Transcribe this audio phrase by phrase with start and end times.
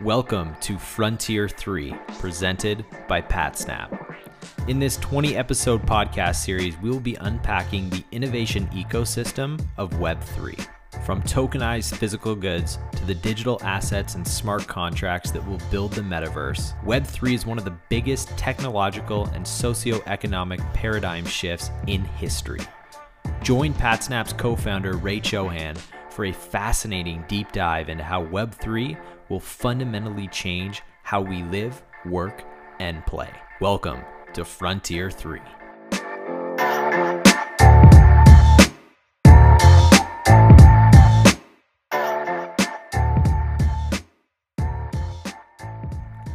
[0.00, 4.16] Welcome to Frontier 3, presented by PatSnap.
[4.66, 10.66] In this 20 episode podcast series, we will be unpacking the innovation ecosystem of Web3.
[11.06, 16.02] From tokenized physical goods to the digital assets and smart contracts that will build the
[16.02, 22.60] metaverse, Web3 is one of the biggest technological and socio-economic paradigm shifts in history.
[23.42, 25.78] Join PatSnap's co founder Ray Chohan
[26.14, 28.96] for a fascinating deep dive into how Web3
[29.28, 32.44] will fundamentally change how we live, work,
[32.78, 33.30] and play.
[33.60, 34.00] Welcome
[34.34, 35.40] to Frontier 3.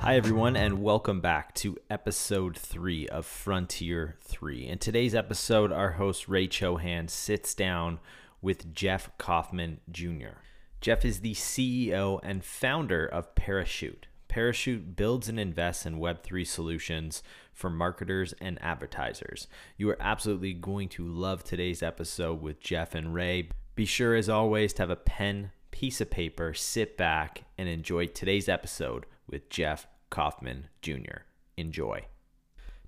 [0.02, 4.68] Hi, everyone, and welcome back to episode three of Frontier 3.
[4.68, 8.00] In today's episode, our host Ray Chohan sits down
[8.42, 10.40] with Jeff Kaufman Jr.
[10.82, 14.08] Jeff is the CEO and founder of Parachute.
[14.30, 19.48] Parachute builds and invests in Web3 solutions for marketers and advertisers.
[19.76, 23.50] You are absolutely going to love today's episode with Jeff and Ray.
[23.76, 28.06] Be sure, as always, to have a pen, piece of paper, sit back, and enjoy
[28.06, 31.24] today's episode with Jeff Kaufman Jr.
[31.58, 32.06] Enjoy.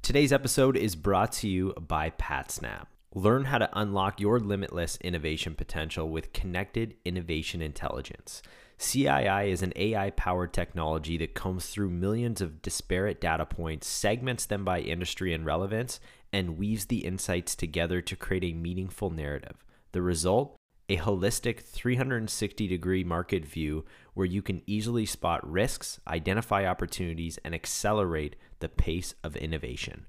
[0.01, 2.85] Today's episode is brought to you by PatSnap.
[3.13, 8.41] Learn how to unlock your limitless innovation potential with connected innovation intelligence.
[8.79, 14.45] CII is an AI powered technology that combs through millions of disparate data points, segments
[14.45, 15.99] them by industry and relevance,
[16.31, 19.65] and weaves the insights together to create a meaningful narrative.
[19.91, 20.55] The result?
[20.87, 27.53] A holistic 360 degree market view where you can easily spot risks, identify opportunities, and
[27.53, 30.05] accelerate the pace of innovation.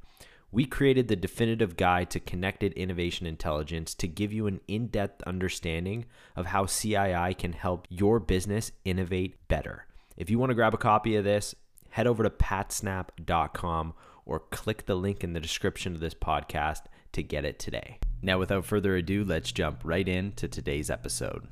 [0.54, 5.22] We created the definitive guide to connected innovation intelligence to give you an in depth
[5.22, 6.04] understanding
[6.36, 9.86] of how CII can help your business innovate better.
[10.14, 11.54] If you want to grab a copy of this,
[11.88, 13.94] head over to patsnap.com
[14.26, 17.98] or click the link in the description of this podcast to get it today.
[18.20, 21.48] Now, without further ado, let's jump right into today's episode.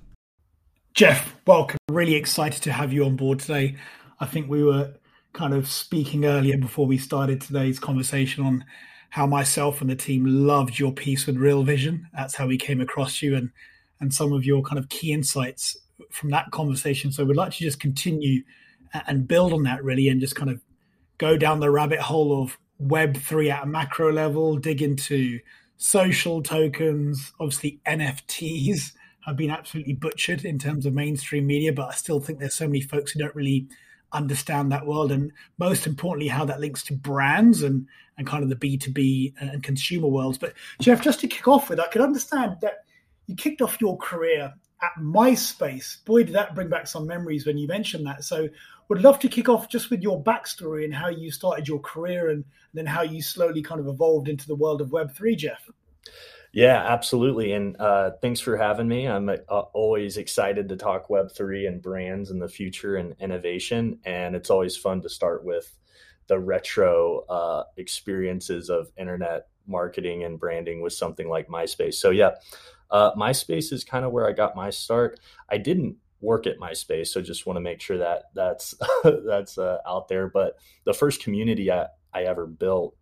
[0.92, 1.78] Jeff, welcome.
[1.90, 3.76] Really excited to have you on board today.
[4.20, 4.92] I think we were
[5.32, 8.64] kind of speaking earlier before we started today's conversation on
[9.10, 12.08] how myself and the team loved your piece with Real Vision.
[12.14, 13.50] That's how we came across you and
[14.00, 15.76] and some of your kind of key insights
[16.10, 17.12] from that conversation.
[17.12, 18.42] So we'd like to just continue
[19.06, 20.60] and build on that really and just kind of
[21.18, 25.38] go down the rabbit hole of web 3 at a macro level, dig into
[25.76, 28.92] social tokens, obviously NFTs
[29.26, 32.66] have been absolutely butchered in terms of mainstream media, but I still think there's so
[32.66, 33.68] many folks who don't really
[34.12, 37.86] understand that world and most importantly how that links to brands and
[38.20, 41.80] and kind of the b2b and consumer worlds but jeff just to kick off with
[41.80, 42.84] i could understand that
[43.26, 47.56] you kicked off your career at myspace boy did that bring back some memories when
[47.56, 48.46] you mentioned that so
[48.88, 52.28] would love to kick off just with your backstory and how you started your career
[52.28, 52.44] and, and
[52.74, 55.70] then how you slowly kind of evolved into the world of web3 jeff
[56.52, 57.52] yeah, absolutely.
[57.52, 59.06] And uh, thanks for having me.
[59.06, 59.34] I'm uh,
[59.72, 64.00] always excited to talk Web3 and brands in the future and innovation.
[64.04, 65.72] And it's always fun to start with
[66.30, 71.94] the retro uh, experiences of internet marketing and branding with something like MySpace.
[71.94, 72.36] So, yeah,
[72.92, 75.18] uh, MySpace is kind of where I got my start.
[75.48, 78.76] I didn't work at MySpace, so just want to make sure that that's
[79.26, 80.28] that's uh, out there.
[80.28, 82.96] But the first community I, I ever built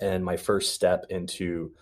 [0.00, 1.72] and my first step into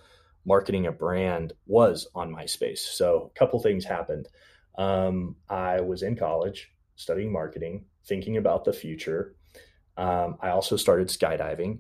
[0.44, 2.80] marketing a brand was on MySpace.
[2.80, 4.28] So a couple things happened.
[4.76, 9.36] Um, I was in college studying marketing, thinking about the future.
[10.02, 11.78] Um, I also started skydiving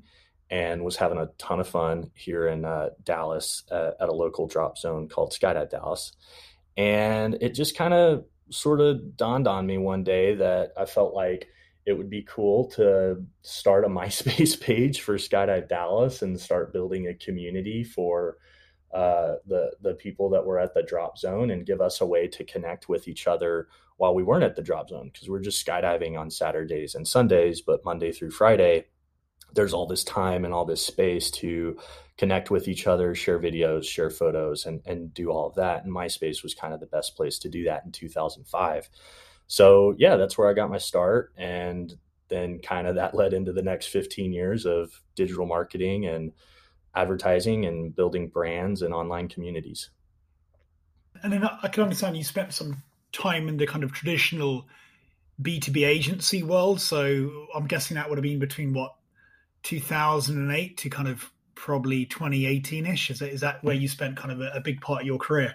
[0.48, 4.46] and was having a ton of fun here in uh, Dallas uh, at a local
[4.46, 6.12] drop zone called Skydive Dallas.
[6.76, 11.14] And it just kind of sort of dawned on me one day that I felt
[11.14, 11.48] like
[11.84, 17.08] it would be cool to start a MySpace page for Skydive Dallas and start building
[17.08, 18.36] a community for
[18.92, 22.28] uh, the the people that were at the drop zone and give us a way
[22.28, 25.64] to connect with each other while we weren't at the drop zone because we're just
[25.64, 28.86] skydiving on Saturdays and Sundays, but Monday through Friday,
[29.54, 31.78] there's all this time and all this space to
[32.18, 35.84] connect with each other, share videos, share photos, and and do all of that.
[35.84, 38.88] And MySpace was kind of the best place to do that in 2005.
[39.46, 41.94] So yeah, that's where I got my start, and
[42.28, 46.32] then kind of that led into the next 15 years of digital marketing and
[46.94, 49.90] advertising and building brands and online communities.
[51.22, 54.66] And then I can understand you spent some time in the kind of traditional
[55.40, 56.80] B2B agency world.
[56.80, 58.94] So I'm guessing that would have been between what,
[59.62, 63.10] 2008 to kind of probably 2018 ish.
[63.10, 65.18] Is that, is that where you spent kind of a, a, big part of your
[65.18, 65.54] career?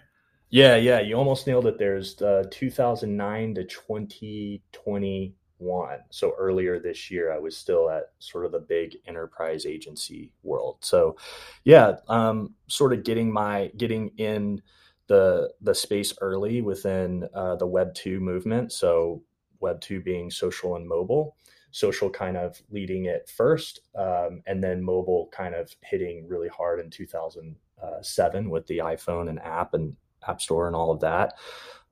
[0.49, 1.01] Yeah, yeah.
[1.01, 1.77] You almost nailed it.
[1.77, 5.99] There's uh, 2009 to 2020 one.
[6.09, 10.77] So earlier this year, I was still at sort of the big enterprise agency world.
[10.81, 11.17] So,
[11.63, 14.61] yeah, um, sort of getting my getting in
[15.07, 18.71] the the space early within uh, the Web two movement.
[18.71, 19.23] So
[19.59, 21.35] Web two being social and mobile.
[21.71, 26.79] Social kind of leading it first, um, and then mobile kind of hitting really hard
[26.79, 29.95] in 2007 with the iPhone and app and
[30.27, 31.33] App Store and all of that.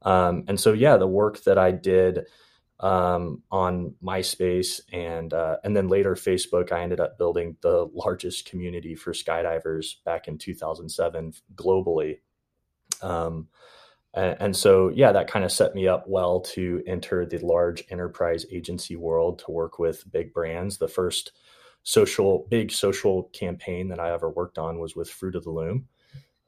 [0.02, 2.26] Um, and so, yeah, the work that I did
[2.80, 6.72] um, on MySpace and uh, and then later Facebook.
[6.72, 12.20] I ended up building the largest community for skydivers back in 2007 globally.
[13.02, 13.48] Um,
[14.14, 17.84] and, and so, yeah, that kind of set me up well to enter the large
[17.90, 20.78] enterprise agency world to work with big brands.
[20.78, 21.34] The first
[21.84, 25.88] social big social campaign that I ever worked on was with Fruit of the Loom.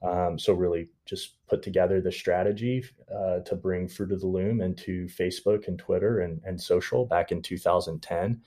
[0.00, 4.60] Um, so really just put together the strategy uh, to bring Fruit of the Loom
[4.60, 8.40] into Facebook and Twitter and, and social back in 2010.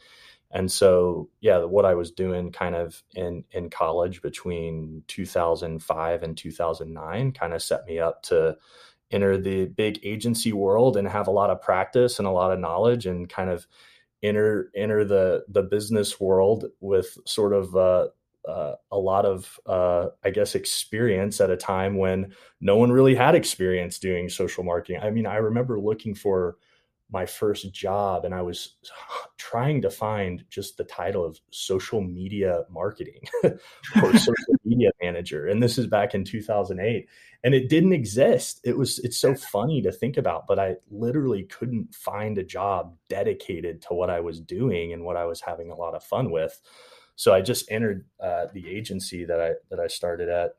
[0.53, 6.37] And so, yeah, what I was doing kind of in, in college between 2005 and
[6.37, 8.57] 2009 kind of set me up to
[9.11, 12.59] enter the big agency world and have a lot of practice and a lot of
[12.59, 13.67] knowledge and kind of
[14.23, 18.07] enter enter the the business world with sort of uh,
[18.47, 23.15] uh, a lot of, uh, I guess, experience at a time when no one really
[23.15, 25.01] had experience doing social marketing.
[25.01, 26.57] I mean, I remember looking for
[27.11, 28.75] my first job and I was
[29.37, 33.53] trying to find just the title of social media marketing or
[34.17, 35.47] social media manager.
[35.47, 37.07] And this is back in 2008
[37.43, 38.61] and it didn't exist.
[38.63, 42.95] It was, it's so funny to think about, but I literally couldn't find a job
[43.09, 46.31] dedicated to what I was doing and what I was having a lot of fun
[46.31, 46.59] with.
[47.21, 50.55] So I just entered uh, the agency that I that I started at,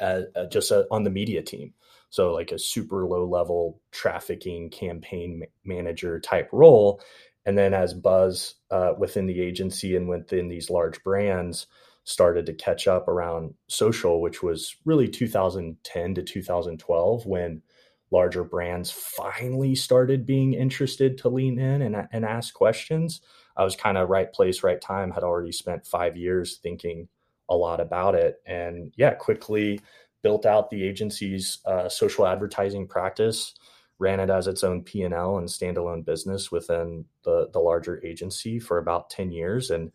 [0.00, 1.72] uh, just uh, on the media team.
[2.10, 7.00] So like a super low level trafficking campaign manager type role,
[7.46, 11.68] and then as buzz uh, within the agency and within these large brands
[12.02, 17.62] started to catch up around social, which was really 2010 to 2012 when
[18.10, 23.20] larger brands finally started being interested to lean in and, and ask questions.
[23.56, 27.08] I was kind of right place, right time, had already spent five years thinking
[27.48, 28.40] a lot about it.
[28.46, 29.80] And yeah, quickly
[30.22, 33.54] built out the agency's uh, social advertising practice,
[33.98, 38.78] ran it as its own P&L and standalone business within the, the larger agency for
[38.78, 39.70] about 10 years.
[39.70, 39.92] And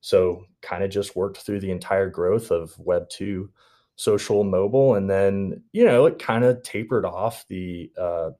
[0.00, 3.50] so kind of just worked through the entire growth of Web 2
[3.96, 4.94] social mobile.
[4.94, 8.30] And then, you know, it kind of tapered off the, uh,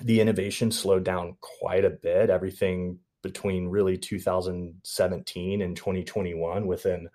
[0.00, 2.30] the innovation slowed down quite a bit.
[2.30, 7.08] Everything between really 2017 and 2021 within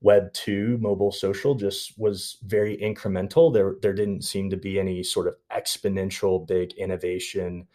[0.00, 3.52] web 2 mobile social just was very incremental.
[3.52, 7.66] There there didn't seem to be any sort of exponential big innovation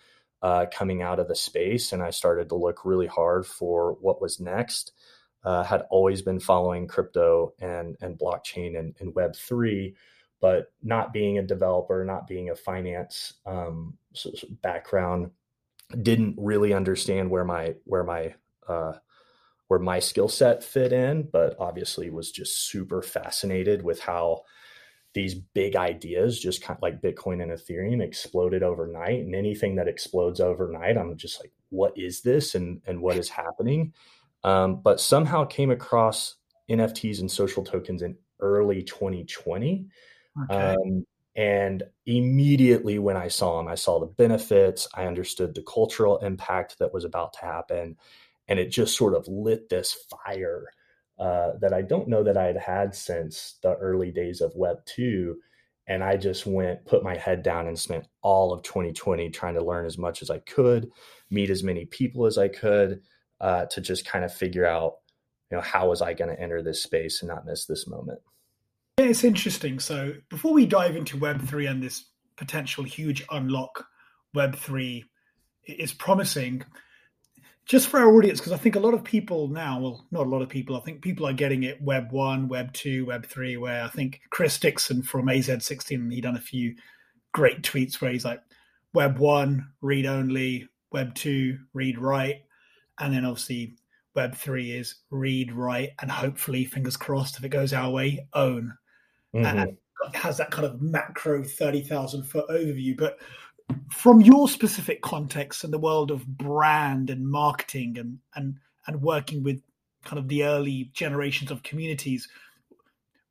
[0.41, 4.21] uh, coming out of the space and i started to look really hard for what
[4.21, 4.91] was next.
[5.43, 9.95] Uh, had always been following crypto and and blockchain and, and web 3
[10.41, 13.95] but not being a developer not being a finance um,
[14.61, 15.29] background
[16.01, 18.35] didn't really understand where my where my
[18.67, 18.93] uh,
[19.67, 24.43] where my skill set fit in, but obviously was just super fascinated with how
[25.13, 29.23] these big ideas, just kind of like Bitcoin and Ethereum, exploded overnight.
[29.23, 33.29] And anything that explodes overnight, I'm just like, what is this and and what is
[33.29, 33.93] happening?
[34.43, 36.35] Um, but somehow came across
[36.69, 39.87] NFTs and social tokens in early 2020.
[40.43, 40.55] Okay.
[40.55, 41.05] Um,
[41.35, 44.87] and immediately when I saw him, I saw the benefits.
[44.93, 47.97] I understood the cultural impact that was about to happen.
[48.47, 50.65] And it just sort of lit this fire
[51.19, 54.77] uh, that I don't know that I had had since the early days of Web
[54.85, 55.37] 2.
[55.87, 59.63] And I just went, put my head down and spent all of 2020 trying to
[59.63, 60.89] learn as much as I could,
[61.29, 63.01] meet as many people as I could
[63.41, 64.95] uh, to just kind of figure out,
[65.51, 68.19] you know, how was I going to enter this space and not miss this moment.
[68.97, 69.79] Yeah, it's interesting.
[69.79, 72.05] So before we dive into Web3 and this
[72.37, 73.87] potential huge unlock
[74.33, 75.03] Web3
[75.65, 76.63] is promising,
[77.65, 80.29] just for our audience, because I think a lot of people now, well, not a
[80.29, 83.57] lot of people, I think people are getting it Web 1, Web 2, Web 3,
[83.57, 86.75] where I think Chris Dixon from a16z, he done a few
[87.33, 88.39] great tweets where he's like,
[88.93, 92.43] Web 1, read only, Web 2, read write.
[92.97, 93.75] And then obviously
[94.15, 98.73] Web 3 is read, write, and hopefully, fingers crossed, if it goes our way, own
[99.35, 99.45] mm-hmm.
[99.45, 99.77] and
[100.13, 102.97] has that kind of macro 30,000 foot overview.
[102.97, 103.19] But
[103.91, 108.55] from your specific context in the world of brand and marketing and, and,
[108.87, 109.61] and working with
[110.03, 112.27] kind of the early generations of communities,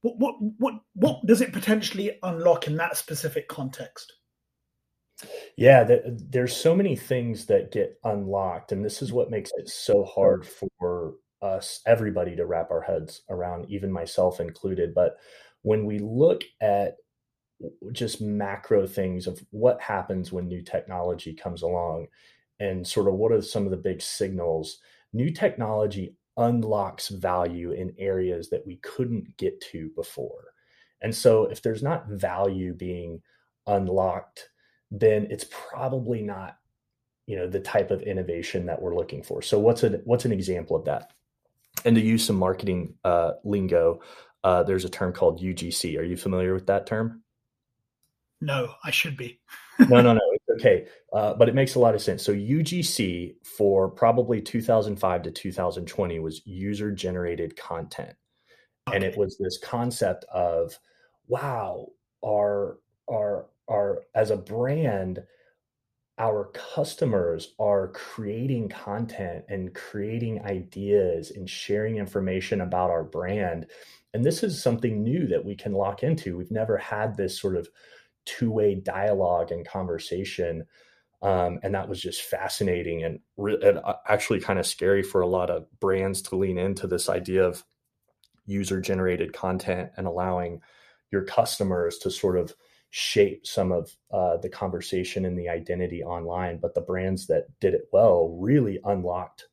[0.03, 4.13] what, what, what, what does it potentially unlock in that specific context?
[5.57, 10.05] Yeah, there's so many things that get unlocked, and this is what makes it so
[10.05, 14.93] hard for us, everybody, to wrap our heads around, even myself included.
[14.93, 15.17] But
[15.64, 16.97] when we look at
[17.92, 22.06] just macro things of what happens when new technology comes along
[22.61, 24.78] and sort of what are some of the big signals,
[25.12, 30.52] new technology unlocks value in areas that we couldn't get to before.
[31.00, 33.23] And so if there's not value being
[33.66, 34.50] unlocked,
[34.90, 36.59] then it's probably not
[37.26, 39.40] you know the type of innovation that we're looking for.
[39.40, 41.12] So what's an what's an example of that?
[41.87, 44.00] And to use some marketing uh, lingo,
[44.45, 45.99] uh, there's a term called UGC.
[45.99, 47.23] Are you familiar with that term?
[48.43, 49.41] No, I should be.
[49.89, 50.21] no, no, no.
[50.47, 50.87] It's okay.
[51.11, 52.23] Uh, but it makes a lot of sense.
[52.23, 58.15] So UGC for probably 2005 to 2020 was user generated content.
[58.87, 58.97] Okay.
[58.97, 60.79] And it was this concept of,
[61.29, 61.87] wow,
[62.23, 62.79] our,
[63.11, 65.23] our, our, as a brand,
[66.19, 73.67] our customers are creating content and creating ideas and sharing information about our brand.
[74.14, 76.38] And this is something new that we can lock into.
[76.38, 77.68] We've never had this sort of
[78.25, 80.66] two way dialogue and conversation.
[81.21, 85.21] Um, and that was just fascinating and, re- and uh, actually kind of scary for
[85.21, 87.64] a lot of brands to lean into this idea of
[88.47, 90.61] user generated content and allowing
[91.11, 92.54] your customers to sort of
[92.90, 96.59] shape some of uh, the conversation and the identity online.
[96.59, 99.49] But the brands that did it well really unlocked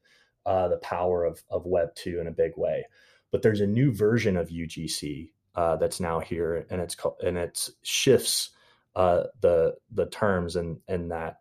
[0.45, 2.85] uh, the power of, of Web 2 in a big way.
[3.31, 7.38] But there's a new version of UGC uh, that's now here, and it's called and
[7.38, 8.51] it shifts
[8.95, 11.38] uh, the the terms and and that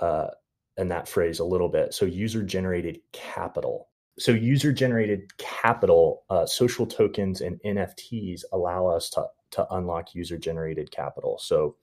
[0.00, 0.28] uh,
[0.76, 1.94] and that phrase a little bit.
[1.94, 3.88] So user generated capital.
[4.18, 10.38] So user generated capital, uh, social tokens and NFTs allow us to to unlock user
[10.38, 11.38] generated capital.
[11.38, 11.76] So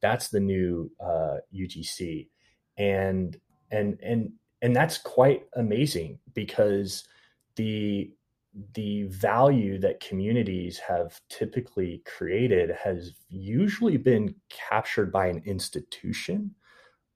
[0.00, 2.28] that's the new uh, UGC,
[2.76, 3.36] and
[3.70, 7.04] and and and that's quite amazing because
[7.56, 8.12] the
[8.74, 16.54] the value that communities have typically created has usually been captured by an institution,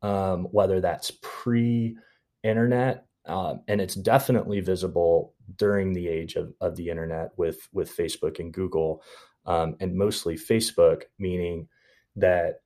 [0.03, 1.97] um, whether that's pre
[2.43, 3.07] internet.
[3.27, 8.41] Um, and it's definitely visible during the age of, of the internet with, with Facebook
[8.41, 9.03] and Google,
[9.47, 11.69] um, and mostly Facebook, meaning
[12.17, 12.63] that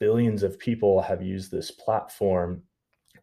[0.00, 2.62] billions of people have used this platform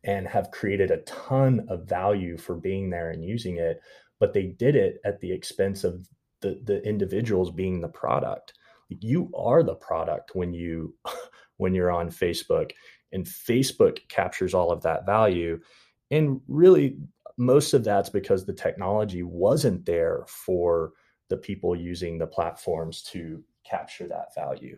[0.04, 3.82] and have created a ton of value for being there and using it
[4.20, 6.08] but they did it at the expense of
[6.42, 8.54] the the individuals being the product.
[8.90, 10.96] You are the product when you
[11.58, 12.72] when you're on facebook
[13.12, 15.60] and facebook captures all of that value.
[16.12, 16.98] And really
[17.38, 20.94] most of that's because the technology wasn't there for
[21.30, 24.78] the people using the platforms to capture that value.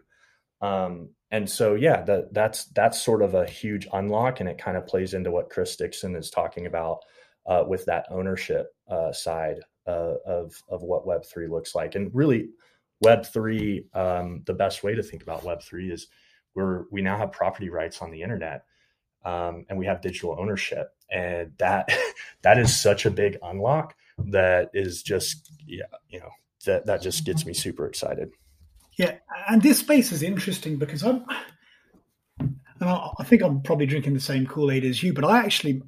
[0.62, 4.77] Um, and so yeah that, that's that's sort of a huge unlock and it kind
[4.77, 7.00] of plays into what chris dixon is talking about
[7.46, 11.96] uh, with that ownership uh, side uh, of of what Web three looks like.
[11.96, 12.50] And really,
[13.01, 16.08] Web three, um, the best way to think about Web three is
[16.55, 18.65] we're we now have property rights on the internet,
[19.25, 21.89] um, and we have digital ownership, and that
[22.41, 23.96] that is such a big unlock
[24.27, 26.29] that is just yeah you know
[26.65, 28.31] that that just gets me super excited.
[28.93, 29.15] Yeah,
[29.48, 31.25] and this space is interesting because I'm.
[32.81, 35.81] And I think I'm probably drinking the same Kool Aid as you, but I actually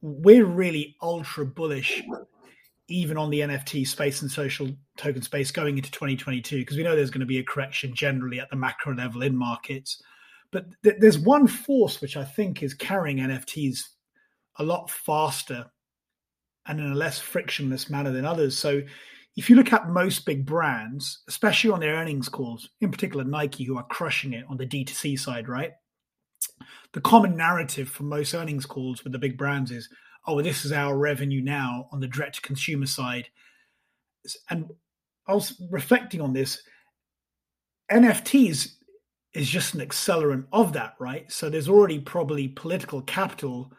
[0.00, 2.02] we're really ultra bullish
[2.88, 6.96] even on the NFT space and social token space going into 2022 because we know
[6.96, 10.02] there's going to be a correction generally at the macro level in markets.
[10.50, 13.80] But th- there's one force which I think is carrying NFTs
[14.56, 15.66] a lot faster
[16.66, 18.56] and in a less frictionless manner than others.
[18.56, 18.82] So
[19.36, 23.64] if you look at most big brands, especially on their earnings calls, in particular Nike,
[23.64, 25.72] who are crushing it on the D2C side, right?
[26.92, 29.88] The common narrative from most earnings calls with the big brands is,
[30.26, 33.28] oh, this is our revenue now on the direct to consumer side.
[34.50, 34.70] And
[35.26, 36.62] I was reflecting on this.
[37.90, 38.74] NFTs
[39.34, 41.30] is just an accelerant of that, right?
[41.30, 43.72] So there's already probably political capital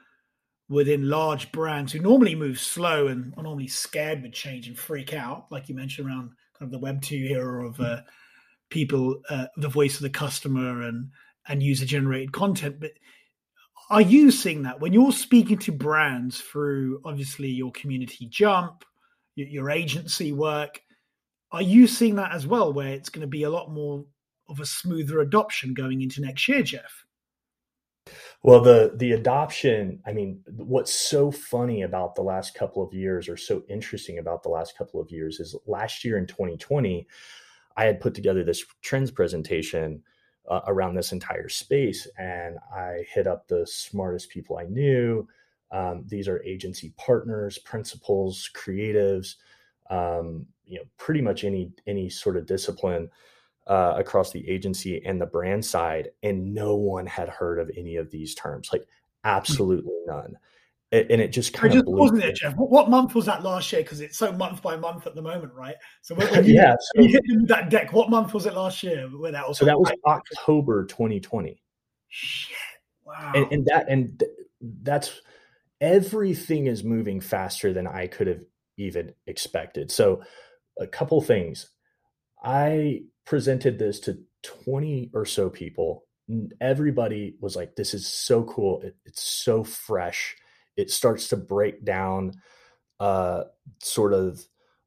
[0.70, 5.14] within large brands who normally move slow and are normally scared with change and freak
[5.14, 8.02] out, like you mentioned around kind of the Web two era of uh,
[8.70, 11.10] people, uh, the voice of the customer and
[11.50, 12.80] and user generated content.
[12.80, 12.92] But
[13.90, 18.86] are you seeing that when you're speaking to brands through obviously your community jump,
[19.36, 20.82] your agency work?
[21.52, 24.06] Are you seeing that as well, where it's going to be a lot more
[24.48, 27.06] of a smoother adoption going into next year, Jeff?
[28.44, 33.28] Well, the the adoption, I mean, what's so funny about the last couple of years
[33.28, 37.08] or so interesting about the last couple of years is last year in 2020,
[37.76, 40.04] I had put together this trends presentation
[40.50, 42.08] uh, around this entire space.
[42.18, 45.28] And I hit up the smartest people I knew.
[45.72, 49.36] Um, these are agency partners, principals, creatives,
[49.90, 53.10] um, you know, pretty much any any sort of discipline
[53.68, 57.98] uh, across the agency and the brand side, and no one had heard of any
[57.98, 58.88] of these terms, like
[59.24, 60.36] absolutely none.
[60.92, 62.56] And it just kind it of wasn't it, Jeff?
[62.56, 63.84] What month was that last year?
[63.84, 65.76] Because it's so month by month at the moment, right?
[66.02, 68.56] So when, you, yeah, so, you hit them with that deck, what month was it
[68.56, 69.08] last year?
[69.08, 71.62] Where that was so that was October 2020.
[72.08, 72.58] Shit!
[73.06, 73.34] Wow.
[73.36, 74.24] And, and that and
[74.82, 75.22] that's
[75.80, 78.42] everything is moving faster than I could have
[78.78, 79.92] even expected.
[79.92, 80.24] So,
[80.80, 81.70] a couple things.
[82.44, 86.06] I presented this to 20 or so people.
[86.62, 88.82] Everybody was like, This is so cool.
[88.82, 90.36] It, it's so fresh.
[90.80, 92.34] It starts to break down,
[93.00, 93.44] uh,
[93.82, 94.46] sort of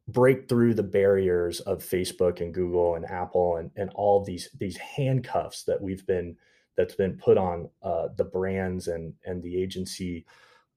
[0.09, 4.77] break through the barriers of Facebook and Google and Apple and, and all these these
[4.77, 6.37] handcuffs that we've been
[6.77, 10.27] that's been put on uh, the brands and and the agency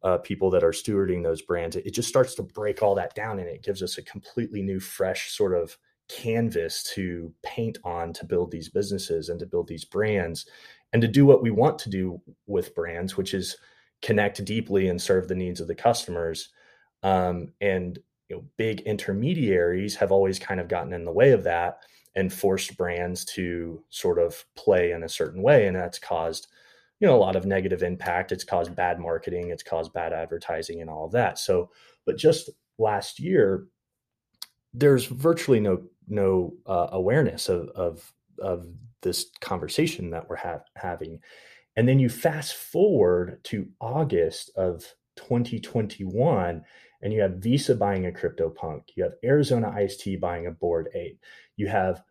[0.06, 3.16] uh, people that are stewarding those brands, it, it just starts to break all that
[3.16, 8.14] down and it gives us a completely new, fresh sort of canvas to paint on
[8.14, 10.46] to build these businesses and to build these brands
[10.94, 13.58] and to do what we want to do with brands, which is
[14.06, 16.50] connect deeply and serve the needs of the customers.
[17.02, 17.98] Um, and
[18.30, 21.80] you know, big intermediaries have always kind of gotten in the way of that
[22.16, 26.48] and forced brands to sort of play in a certain way, and that's caused
[27.00, 28.32] you know a lot of negative impact.
[28.32, 31.40] It's caused bad marketing it's caused bad advertising and all of that.
[31.40, 31.72] So
[32.06, 33.66] but just last year
[34.74, 38.68] there's virtually no no uh, awareness of, of of
[39.02, 41.20] this conversation that we're ha- having
[41.76, 46.64] and then you fast forward to august of 2021
[47.02, 50.90] and you have visa buying a CryptoPunk you have arizona iced tea buying a Bored
[50.94, 51.20] Ape.
[51.56, 52.04] you have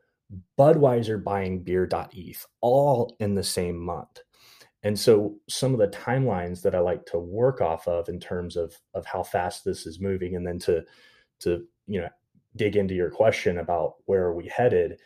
[0.59, 4.21] budweiser buying beer.eth all in the same month
[4.85, 8.54] and so some of the timelines that I like to work off of in terms
[8.54, 10.85] of of how fast this is moving, and then to
[11.40, 12.11] to you know
[12.55, 15.00] dig into your question about where are we headed.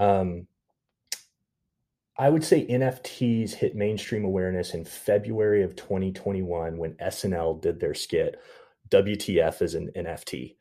[0.00, 0.48] Um,
[2.20, 7.94] I would say NFTs hit mainstream awareness in February of 2021 when SNL did their
[7.94, 8.38] skit.
[8.90, 10.56] WTF is an NFT.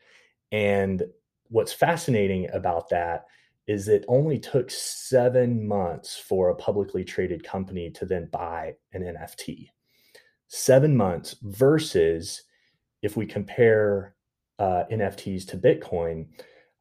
[0.54, 1.04] And
[1.50, 3.26] what's fascinating about that
[3.68, 9.02] is it only took seven months for a publicly traded company to then buy an
[9.02, 9.68] NFT.
[10.48, 12.42] Seven months versus
[13.02, 14.16] if we compare
[14.60, 16.28] uh, NFTs to Bitcoin,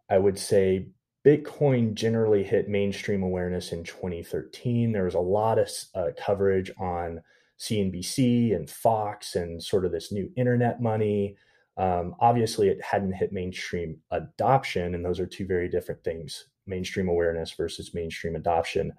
[0.08, 0.86] I would say
[1.28, 4.92] Bitcoin generally hit mainstream awareness in 2013.
[4.92, 7.20] There was a lot of uh, coverage on
[7.60, 11.36] CNBC and Fox and sort of this new internet money.
[11.76, 17.08] Um, obviously, it hadn't hit mainstream adoption, and those are two very different things mainstream
[17.08, 18.94] awareness versus mainstream adoption.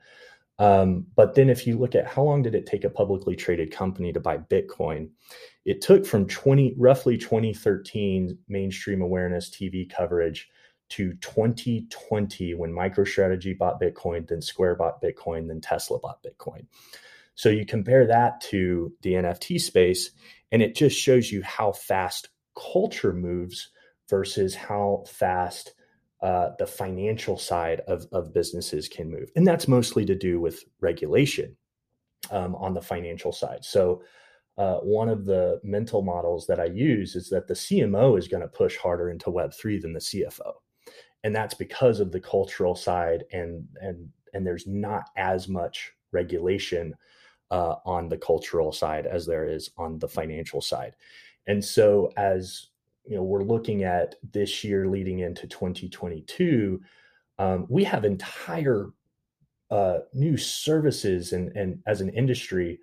[0.60, 3.72] Um, but then if you look at how long did it take a publicly traded
[3.72, 5.10] company to buy Bitcoin,
[5.66, 10.48] it took from 20 roughly 2013 mainstream awareness TV coverage
[10.90, 16.66] to 2020 when MicroStrategy bought Bitcoin, then Square bought Bitcoin, then Tesla bought Bitcoin.
[17.36, 20.12] So you compare that to the NFT space,
[20.52, 23.70] and it just shows you how fast culture moves
[24.10, 25.74] versus how fast
[26.22, 29.30] uh, the financial side of, of businesses can move.
[29.36, 31.56] And that's mostly to do with regulation
[32.32, 33.64] um, on the financial side.
[33.64, 34.04] So,
[34.58, 38.42] uh, one of the mental models that I use is that the CMO is going
[38.42, 40.52] to push harder into Web3 than the CFO.
[41.24, 46.96] And that's because of the cultural side and, and, and there's not as much regulation
[47.52, 50.94] uh, on the cultural side as there is on the financial side.
[51.48, 52.68] And so, as
[53.10, 56.80] you know we're looking at this year leading into 2022
[57.40, 58.90] um, we have entire
[59.72, 62.80] uh, new services and, and as an industry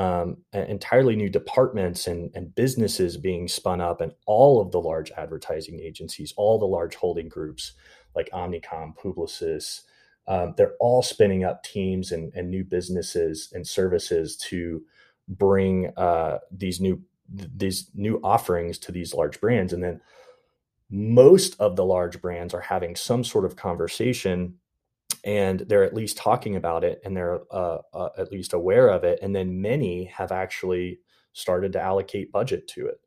[0.00, 5.10] um, entirely new departments and, and businesses being spun up and all of the large
[5.12, 7.72] advertising agencies all the large holding groups
[8.14, 9.82] like omnicom publicis
[10.30, 14.82] um, they're all spinning up teams and, and new businesses and services to
[15.28, 19.72] bring uh, these new these new offerings to these large brands.
[19.72, 20.00] And then
[20.90, 24.54] most of the large brands are having some sort of conversation
[25.24, 29.04] and they're at least talking about it and they're uh, uh, at least aware of
[29.04, 30.98] it and then many have actually
[31.32, 33.00] started to allocate budget to it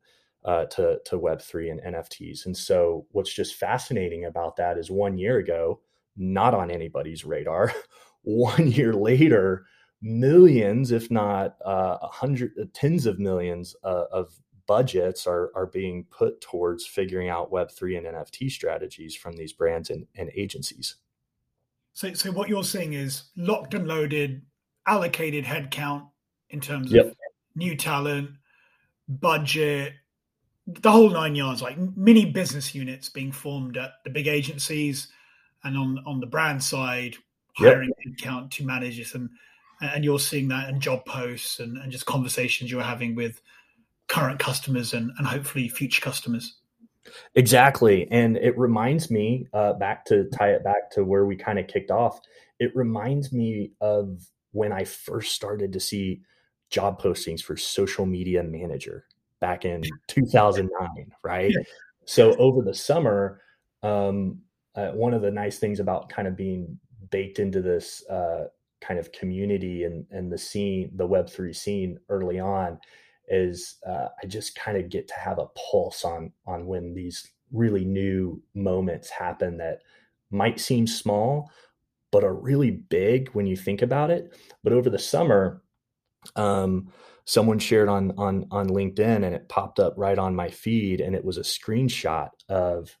[0.44, 5.18] uh, to, to web3 and nfts and so what's just fascinating about that is one
[5.18, 5.80] year ago
[6.16, 7.72] not on anybody's radar
[8.22, 9.66] one year later
[10.04, 14.34] millions, if not uh, hundred, uh, tens of millions uh, of
[14.66, 19.52] budgets are are being put towards figuring out Web three and NFT strategies from these
[19.52, 20.96] brands and, and agencies.
[21.94, 24.42] So, so what you're seeing is locked and loaded,
[24.86, 26.08] allocated headcount
[26.50, 27.06] in terms yep.
[27.06, 27.16] of
[27.54, 28.30] new talent,
[29.08, 29.94] budget,
[30.66, 35.08] the whole nine yards, like mini business units being formed at the big agencies,
[35.62, 37.16] and on on the brand side,
[37.56, 38.14] hiring yep.
[38.16, 39.30] headcount to manage it, and
[39.80, 43.40] and you're seeing that in job posts and, and just conversations you're having with
[44.08, 46.56] current customers and, and hopefully future customers.
[47.34, 48.08] Exactly.
[48.10, 51.66] And it reminds me, uh, back to tie it back to where we kind of
[51.66, 52.20] kicked off,
[52.58, 56.22] it reminds me of when I first started to see
[56.70, 59.04] job postings for social media manager
[59.40, 61.52] back in 2009, right?
[62.06, 63.40] So over the summer,
[63.82, 64.40] um,
[64.74, 66.78] uh, one of the nice things about kind of being
[67.10, 68.46] baked into this uh,
[68.80, 72.78] kind of community and, and the scene, the Web3 scene early on,
[73.28, 77.30] is uh, I just kind of get to have a pulse on on when these
[77.52, 79.80] really new moments happen that
[80.30, 81.50] might seem small,
[82.10, 84.36] but are really big when you think about it.
[84.62, 85.62] But over the summer,
[86.36, 86.92] um,
[87.24, 91.14] someone shared on on on LinkedIn, and it popped up right on my feed, and
[91.14, 92.96] it was a screenshot of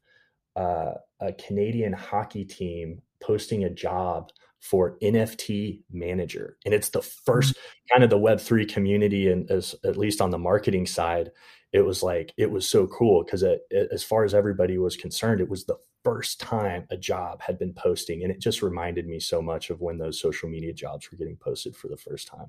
[0.56, 4.30] uh, a Canadian hockey team posting a job
[4.64, 6.56] for NFT manager.
[6.64, 7.92] And it's the 1st mm-hmm.
[7.92, 11.32] kind of the Web3 community, and as at least on the marketing side,
[11.70, 13.44] it was like, it was so cool because
[13.92, 17.74] as far as everybody was concerned, it was the first time a job had been
[17.74, 18.22] posting.
[18.22, 21.36] And it just reminded me so much of when those social media jobs were getting
[21.36, 22.48] posted for the first time.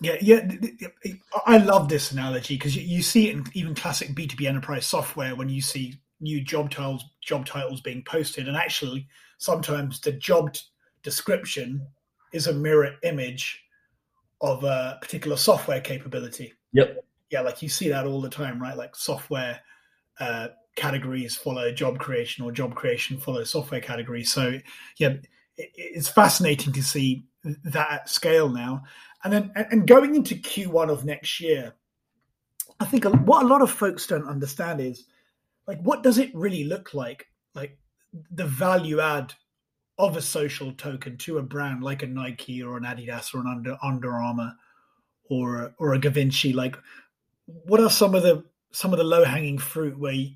[0.00, 0.48] Yeah, yeah,
[1.46, 5.48] I love this analogy because you see it in even classic B2B enterprise software when
[5.48, 10.54] you see new job titles job titles being posted and actually sometimes the job
[11.02, 11.86] description
[12.32, 13.64] is a mirror image
[14.40, 16.52] of a particular software capability.
[16.72, 17.04] Yep.
[17.30, 18.76] Yeah, like you see that all the time, right?
[18.76, 19.60] Like software
[20.20, 24.32] uh, categories follow job creation, or job creation follow software categories.
[24.32, 24.58] So,
[24.98, 25.14] yeah,
[25.56, 28.84] it, it's fascinating to see that at scale now.
[29.24, 31.74] And then, and going into Q1 of next year,
[32.80, 35.04] I think what a lot of folks don't understand is
[35.66, 37.28] like, what does it really look like?
[37.54, 37.78] Like
[38.30, 39.34] the value add
[39.98, 43.46] of a social token to a brand like a Nike or an Adidas or an
[43.46, 44.54] Under Under Armour
[45.28, 46.52] or or a Givenchy?
[46.52, 46.76] Like,
[47.46, 50.30] what are some of the some of the low hanging fruit where you,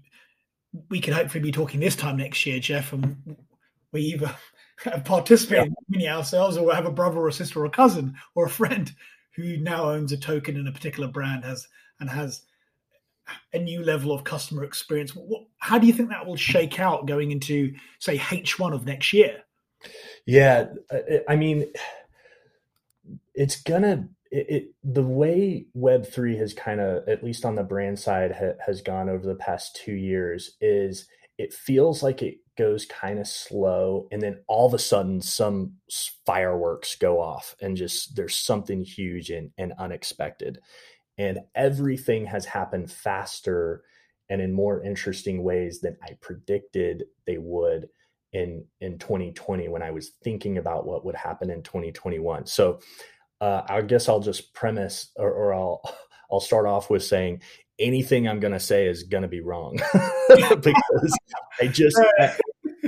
[0.91, 3.37] we could hopefully be talking this time next year, Jeff, and
[3.93, 4.35] we either
[5.05, 6.01] participate yeah.
[6.01, 8.93] in ourselves or have a brother or a sister or a cousin or a friend
[9.35, 11.67] who now owns a token in a particular brand has
[12.01, 12.43] and has
[13.53, 15.15] a new level of customer experience.
[15.15, 19.13] What, how do you think that will shake out going into, say, H1 of next
[19.13, 19.43] year?
[20.27, 21.67] Yeah, uh, I mean,
[23.35, 27.63] it's gonna it, it, the way Web three has kind of, at least on the
[27.63, 31.07] brand side, ha, has gone over the past two years is
[31.39, 35.75] it feels like it goes kind of slow, and then all of a sudden some
[36.25, 40.59] fireworks go off, and just there's something huge and, and unexpected,
[41.19, 43.83] and everything has happened faster
[44.29, 47.89] and in more interesting ways than I predicted they would
[48.37, 52.47] in in 2020 when I was thinking about what would happen in 2021.
[52.47, 52.81] So
[53.41, 55.81] uh, I guess I'll just premise or, or I'll
[56.31, 57.41] I'll start off with saying
[57.79, 59.79] anything I'm going to say is going to be wrong
[60.29, 61.19] because
[61.61, 62.37] I just I,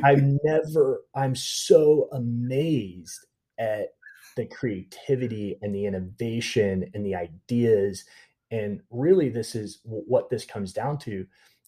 [0.04, 3.26] I'm never I'm so amazed
[3.58, 3.88] at
[4.36, 8.04] the creativity and the innovation and the ideas
[8.50, 11.26] and really this is what this comes down to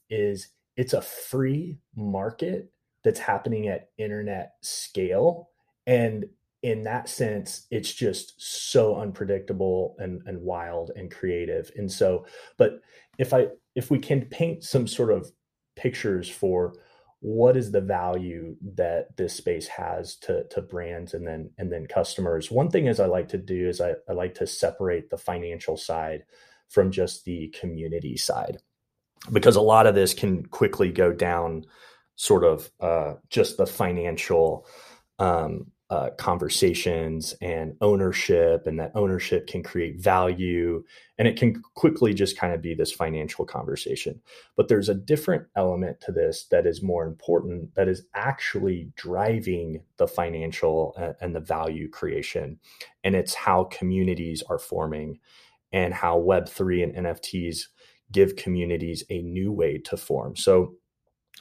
[0.09, 2.73] is it's a free market
[3.05, 5.49] that's happening at internet scale.
[5.87, 6.27] And
[6.63, 11.71] in that sense it's just so unpredictable and, and wild and creative.
[11.77, 12.27] And so
[12.59, 12.81] but
[13.19, 15.31] if i if we can paint some sort of
[15.75, 16.75] pictures for
[17.21, 21.87] what is the value that this space has to, to brands and then and then
[21.87, 25.19] customers one thing is i like to do is I, I like to separate the
[25.19, 26.25] financial side
[26.71, 28.59] from just the community side.
[29.31, 31.67] Because a lot of this can quickly go down
[32.21, 34.67] sort of uh, just the financial
[35.19, 40.85] um, uh, conversations and ownership, and that ownership can create value,
[41.17, 44.21] and it can quickly just kind of be this financial conversation.
[44.55, 49.83] But there's a different element to this that is more important, that is actually driving
[49.97, 52.61] the financial and, and the value creation,
[53.03, 55.19] and it's how communities are forming,
[55.73, 57.63] and how Web three and NFTs
[58.13, 60.37] give communities a new way to form.
[60.37, 60.75] So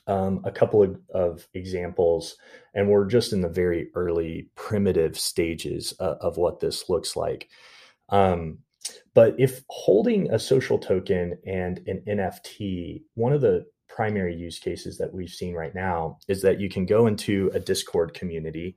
[0.08, 2.36] um, a couple of, of, examples,
[2.73, 7.49] and we're just in the very early primitive stages uh, of what this looks like.
[8.10, 8.60] Um,
[9.13, 14.97] but if holding a social token and an NFT, one of the primary use cases
[14.97, 18.75] that we've seen right now is that you can go into a Discord community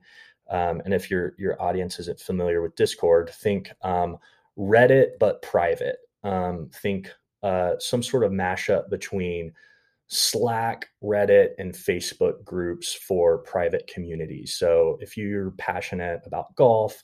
[0.49, 4.17] Um, and if your your audience isn't familiar with Discord, think um,
[4.57, 5.97] Reddit but private.
[6.23, 7.09] Um, think
[7.41, 9.53] uh, some sort of mashup between
[10.07, 14.55] Slack, Reddit, and Facebook groups for private communities.
[14.57, 17.01] So if you're passionate about golf,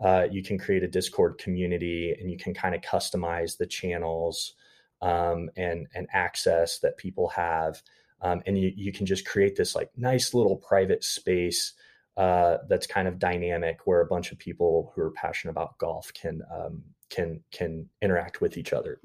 [0.00, 4.54] uh, you can create a Discord community and you can kind of customize the channels
[5.02, 7.82] um, and and access that people have,
[8.20, 11.72] um, and you, you can just create this like nice little private space
[12.16, 16.12] uh, that's kind of dynamic where a bunch of people who are passionate about golf
[16.12, 19.00] can um, can can interact with each other.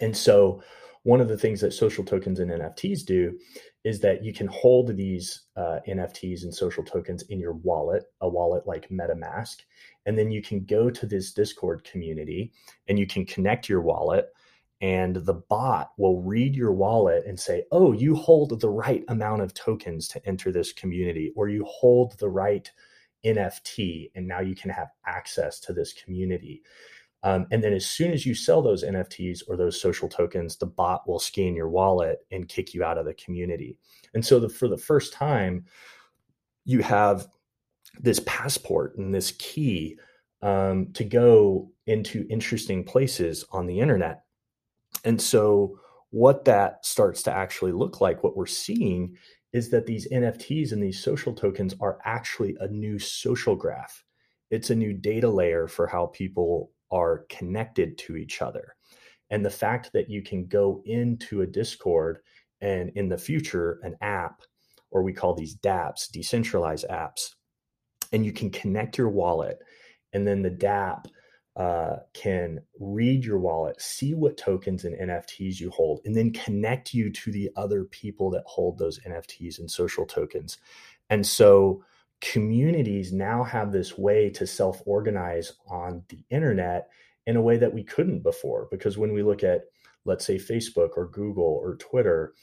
[0.00, 0.62] And so
[1.02, 3.38] one of the things that social tokens and NFTs do
[3.84, 8.28] is that you can hold these uh, NFTs and social tokens in your wallet, a
[8.28, 9.56] wallet like MetaMask,
[10.04, 12.52] and then you can go to this Discord community
[12.88, 14.28] and you can connect your wallet
[14.80, 19.42] and the bot will read your wallet and say, oh, you hold the right amount
[19.42, 22.70] of tokens to enter this community, or you hold the right
[23.24, 26.62] NFT, and now you can have access to this community.
[27.22, 30.66] Um, and then as soon as you sell those NFTs or those social tokens, the
[30.66, 33.76] bot will scan your wallet and kick you out of the community.
[34.14, 35.66] And so the, for the first time,
[36.64, 37.26] you have
[37.98, 39.98] this passport and this key
[40.42, 44.22] um, to go into interesting places on the internet.
[45.04, 45.78] And so,
[46.12, 49.16] what that starts to actually look like, what we're seeing
[49.52, 54.02] is that these NFTs and these social tokens are actually a new social graph.
[54.50, 58.74] It's a new data layer for how people are connected to each other.
[59.30, 62.18] And the fact that you can go into a Discord
[62.60, 64.42] and in the future, an app,
[64.90, 67.34] or we call these dApps, decentralized apps,
[68.12, 69.58] and you can connect your wallet,
[70.12, 71.06] and then the dApp
[71.56, 76.94] uh, can read your wallet, see what tokens and NFTs you hold, and then connect
[76.94, 80.58] you to the other people that hold those NFTs and social tokens.
[81.10, 81.84] And so
[82.20, 86.88] communities now have this way to self organize on the internet
[87.26, 88.68] in a way that we couldn't before.
[88.70, 89.62] Because when we look at,
[90.04, 92.34] let's say, Facebook or Google or Twitter,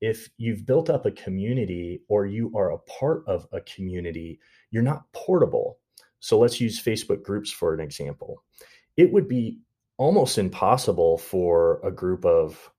[0.00, 4.38] if you've built up a community or you are a part of a community,
[4.70, 5.78] you're not portable.
[6.20, 8.42] So let's use Facebook groups for an example.
[8.96, 9.60] It would be
[9.98, 12.70] almost impossible for a group of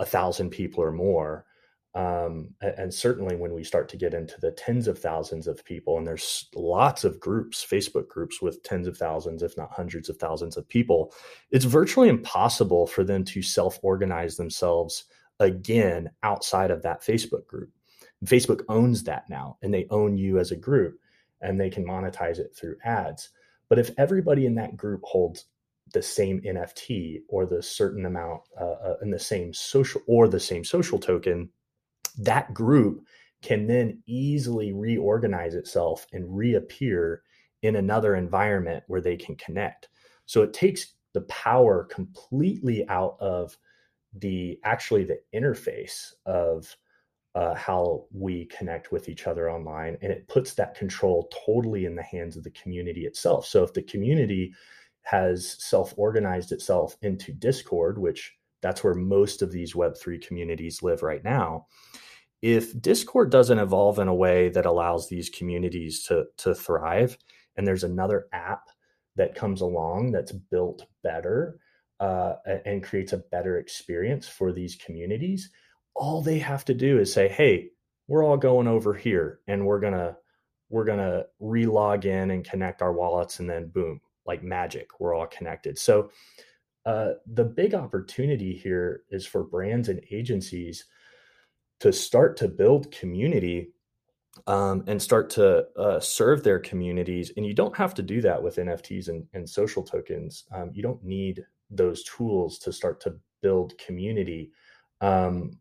[0.00, 1.46] a thousand people or more
[1.98, 5.98] um, and certainly when we start to get into the tens of thousands of people
[5.98, 10.16] and there's lots of groups facebook groups with tens of thousands if not hundreds of
[10.18, 11.12] thousands of people
[11.50, 15.04] it's virtually impossible for them to self-organize themselves
[15.40, 17.70] again outside of that facebook group.
[18.24, 20.98] Facebook owns that now and they own you as a group
[21.40, 23.30] and they can monetize it through ads.
[23.68, 25.44] But if everybody in that group holds
[25.94, 30.40] the same nft or the certain amount uh, uh, in the same social or the
[30.40, 31.48] same social token
[32.18, 33.06] that group
[33.42, 37.22] can then easily reorganize itself and reappear
[37.62, 39.88] in another environment where they can connect.
[40.26, 43.56] So it takes the power completely out of
[44.14, 46.76] the actually the interface of
[47.34, 51.94] uh, how we connect with each other online and it puts that control totally in
[51.94, 54.52] the hands of the community itself so if the community
[55.02, 61.22] has self-organized itself into discord which that's where most of these web3 communities live right
[61.22, 61.66] now
[62.42, 67.18] if Discord doesn't evolve in a way that allows these communities to to thrive,
[67.56, 68.68] and there's another app
[69.16, 71.58] that comes along that's built better
[72.00, 75.50] uh, and creates a better experience for these communities,
[75.96, 77.70] all they have to do is say, "Hey,
[78.06, 80.16] we're all going over here, and we're gonna
[80.70, 85.26] we're gonna relog in and connect our wallets, and then boom, like magic, we're all
[85.26, 86.10] connected." So.
[86.86, 90.86] Uh, the big opportunity here is for brands and agencies
[91.80, 93.70] to start to build community
[94.46, 97.32] um, and start to uh, serve their communities.
[97.36, 100.44] And you don't have to do that with NFTs and, and social tokens.
[100.52, 104.50] Um, you don't need those tools to start to build community.
[105.00, 105.58] Um,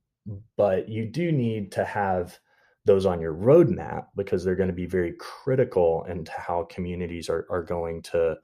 [0.56, 2.38] but you do need to have
[2.86, 7.46] those on your roadmap because they're going to be very critical into how communities are,
[7.50, 8.38] are going to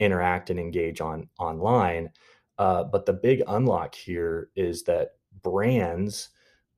[0.00, 2.10] interact and engage on online.
[2.58, 5.10] Uh, but the big unlock here is that
[5.42, 6.30] brands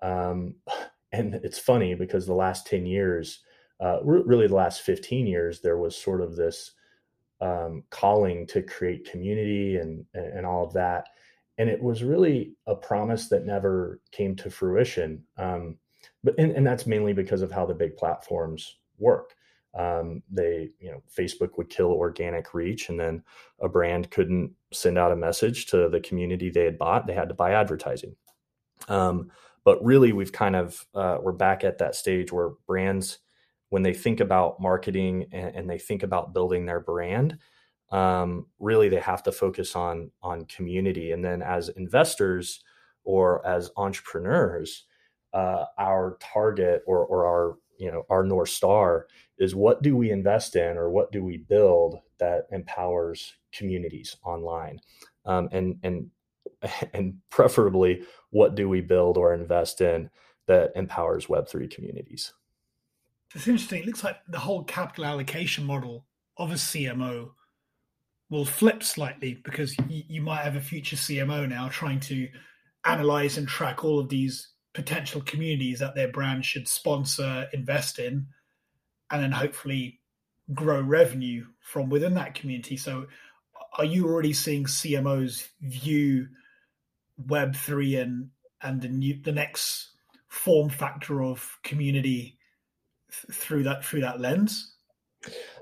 [0.05, 0.55] um,
[1.12, 3.40] and it's funny because the last 10 years,
[3.81, 6.73] uh, really the last 15 years, there was sort of this
[7.40, 11.09] um, calling to create community and, and all of that.
[11.57, 15.23] And it was really a promise that never came to fruition.
[15.38, 15.79] Um,
[16.23, 19.35] but and, and, that's mainly because of how the big platforms work.
[19.79, 23.23] Um, they, you know, Facebook would kill organic reach, and then
[23.61, 27.07] a brand couldn't send out a message to the community they had bought.
[27.07, 28.14] They had to buy advertising.
[28.88, 29.31] Um,
[29.64, 33.18] but really, we've kind of uh, we're back at that stage where brands
[33.70, 37.38] when they think about marketing and, and they think about building their brand,
[37.90, 41.12] um, really they have to focus on on community.
[41.12, 42.62] And then as investors
[43.05, 44.85] or as entrepreneurs,
[45.33, 49.07] uh, our target or or our you know our north star
[49.38, 54.79] is what do we invest in or what do we build that empowers communities online
[55.27, 56.09] um, and and
[56.92, 60.11] and preferably what do we build or invest in
[60.46, 62.33] that empowers web3 communities?
[63.35, 63.83] It's interesting.
[63.83, 67.31] It looks like the whole capital allocation model of a cmo
[68.29, 72.29] will flip slightly because you might have a future cmo now trying to
[72.85, 78.27] analyze and track all of these potential communities that their brand should sponsor invest in
[79.11, 80.00] and then hopefully
[80.53, 82.77] grow revenue from within that community.
[82.77, 83.07] So
[83.79, 86.29] are you already seeing cmos view
[87.16, 88.31] Web three and
[88.62, 89.90] and the new the next
[90.29, 92.38] form factor of community
[93.11, 94.74] th- through that through that lens?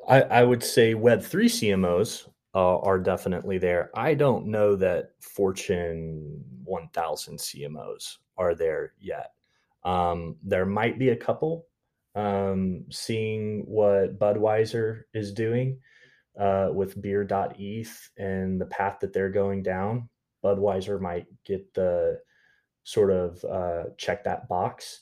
[0.08, 3.90] I, I would say Web three CMOs uh, are definitely there.
[3.94, 9.32] I don't know that Fortune 1000 CMOs are there yet.
[9.84, 11.66] Um, there might be a couple.
[12.14, 15.78] Um, seeing what Budweiser is doing
[16.38, 20.10] uh, with beer.eth and the path that they're going down,
[20.44, 22.20] Budweiser might get the
[22.85, 25.00] sort of uh, check that box,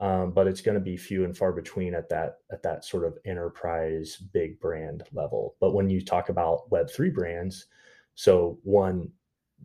[0.00, 3.04] um, but it's going to be few and far between at that at that sort
[3.04, 5.56] of enterprise big brand level.
[5.60, 7.66] But when you talk about Web three brands,
[8.14, 9.10] so one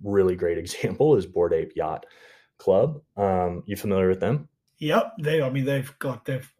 [0.03, 2.05] really great example is Bored Ape Yacht
[2.57, 3.01] Club.
[3.17, 4.49] Um, you familiar with them?
[4.79, 5.41] Yep, they.
[5.41, 6.51] I mean, they've got they've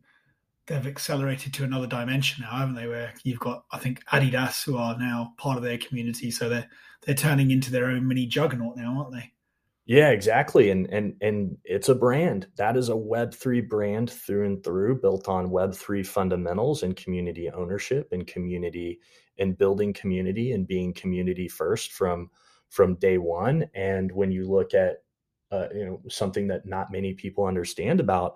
[0.68, 2.88] they've accelerated to another dimension now, haven't they?
[2.88, 6.70] Where you've got, I think, Adidas who are now part of their community, so they're
[7.06, 9.34] they're turning into their own mini juggernaut now, aren't they?
[9.86, 10.70] Yeah, exactly.
[10.70, 12.48] And and and it's a brand.
[12.56, 18.10] That is a web3 brand through and through, built on web3 fundamentals and community ownership
[18.12, 19.00] and community
[19.38, 22.30] and building community and being community first from
[22.70, 23.66] from day one.
[23.76, 25.04] And when you look at
[25.52, 28.36] uh, you know something that not many people understand about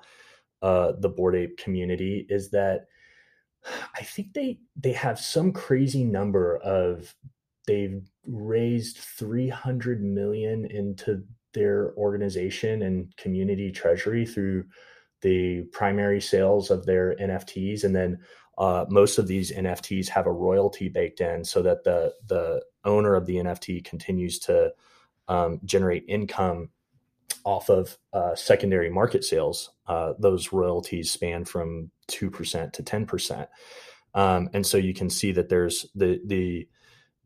[0.62, 2.88] uh, the Bored Ape community is that
[3.96, 7.14] I think they they have some crazy number of
[7.66, 14.66] they've raised 300 million into their organization and community treasury through
[15.22, 18.20] the primary sales of their NFTs and then
[18.58, 23.16] uh, most of these NFTs have a royalty baked in so that the the owner
[23.16, 24.74] of the NFT continues to
[25.28, 26.70] um, generate income
[27.44, 29.72] off of uh, secondary market sales.
[29.88, 33.50] Uh, those royalties span from two percent to ten percent,
[34.14, 36.68] um, and so you can see that there's the the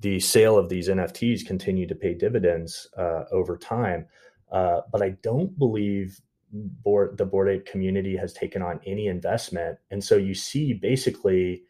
[0.01, 4.05] the sale of these NFTs continue to pay dividends uh, over time.
[4.51, 6.19] Uh, but I don't believe
[6.51, 9.77] Bored, the Bored Ape community has taken on any investment.
[9.91, 11.63] And so you see basically,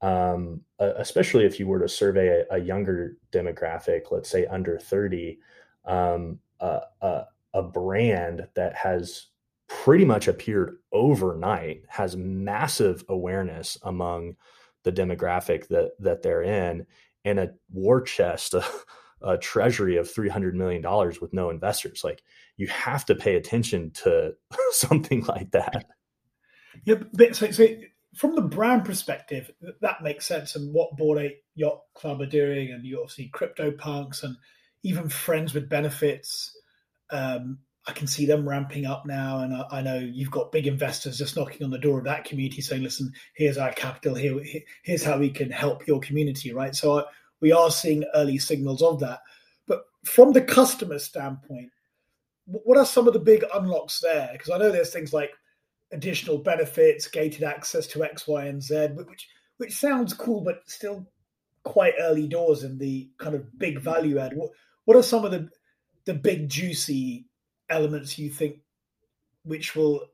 [0.00, 5.38] um, especially if you were to survey a, a younger demographic, let's say under 30,
[5.84, 9.26] um, a brand that has
[9.86, 14.34] pretty much appeared overnight, has massive awareness among
[14.82, 16.84] the demographic that that they're in,
[17.24, 18.64] and a war chest, a,
[19.22, 22.02] a treasury of three hundred million dollars with no investors.
[22.02, 22.24] Like
[22.56, 24.32] you have to pay attention to
[24.72, 25.86] something like that.
[26.84, 26.96] Yeah,
[27.30, 27.68] so, so
[28.16, 30.56] from the brand perspective, that makes sense.
[30.56, 34.36] And what Bored Ape Yacht Club are doing, and you obviously CryptoPunks and
[34.82, 36.58] even Friends with Benefits.
[37.08, 40.66] Um, I can see them ramping up now, and I, I, know you've got big
[40.66, 44.16] investors just knocking on the door of that community, saying, "Listen, here's our capital.
[44.16, 44.40] Here,
[44.82, 46.74] here's how we can help your community." Right.
[46.74, 47.04] So I,
[47.40, 49.20] we are seeing early signals of that.
[49.66, 51.70] But from the customer standpoint,
[52.46, 54.30] what are some of the big unlocks there?
[54.32, 55.30] Because I know there's things like
[55.92, 61.06] additional benefits, gated access to X, Y, and Z, which which sounds cool, but still
[61.62, 64.36] quite early doors in the kind of big value add.
[64.36, 64.50] What
[64.86, 65.48] what are some of the
[66.04, 67.26] the big juicy
[67.68, 68.60] elements you think
[69.44, 70.06] which will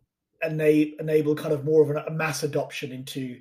[0.42, 3.40] enable enable kind of more of a mass adoption into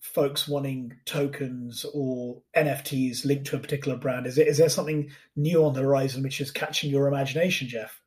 [0.00, 4.26] folks wanting tokens or NFTs linked to a particular brand?
[4.26, 8.00] Is it is there something new on the horizon which is catching your imagination, Jeff?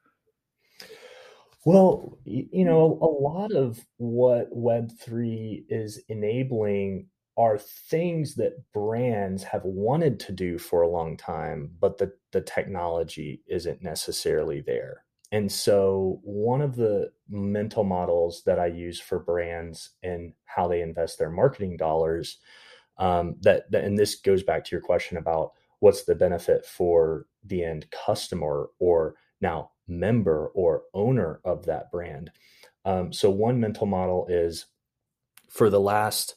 [1.65, 7.07] Well, you know, a lot of what Web3 is enabling
[7.37, 12.41] are things that brands have wanted to do for a long time, but the, the
[12.41, 15.03] technology isn't necessarily there.
[15.31, 20.81] And so, one of the mental models that I use for brands and how they
[20.81, 22.37] invest their marketing dollars,
[22.97, 27.27] um, that, that, and this goes back to your question about what's the benefit for
[27.43, 32.31] the end customer or now member or owner of that brand.
[32.83, 34.65] Um, so, one mental model is
[35.49, 36.35] for the last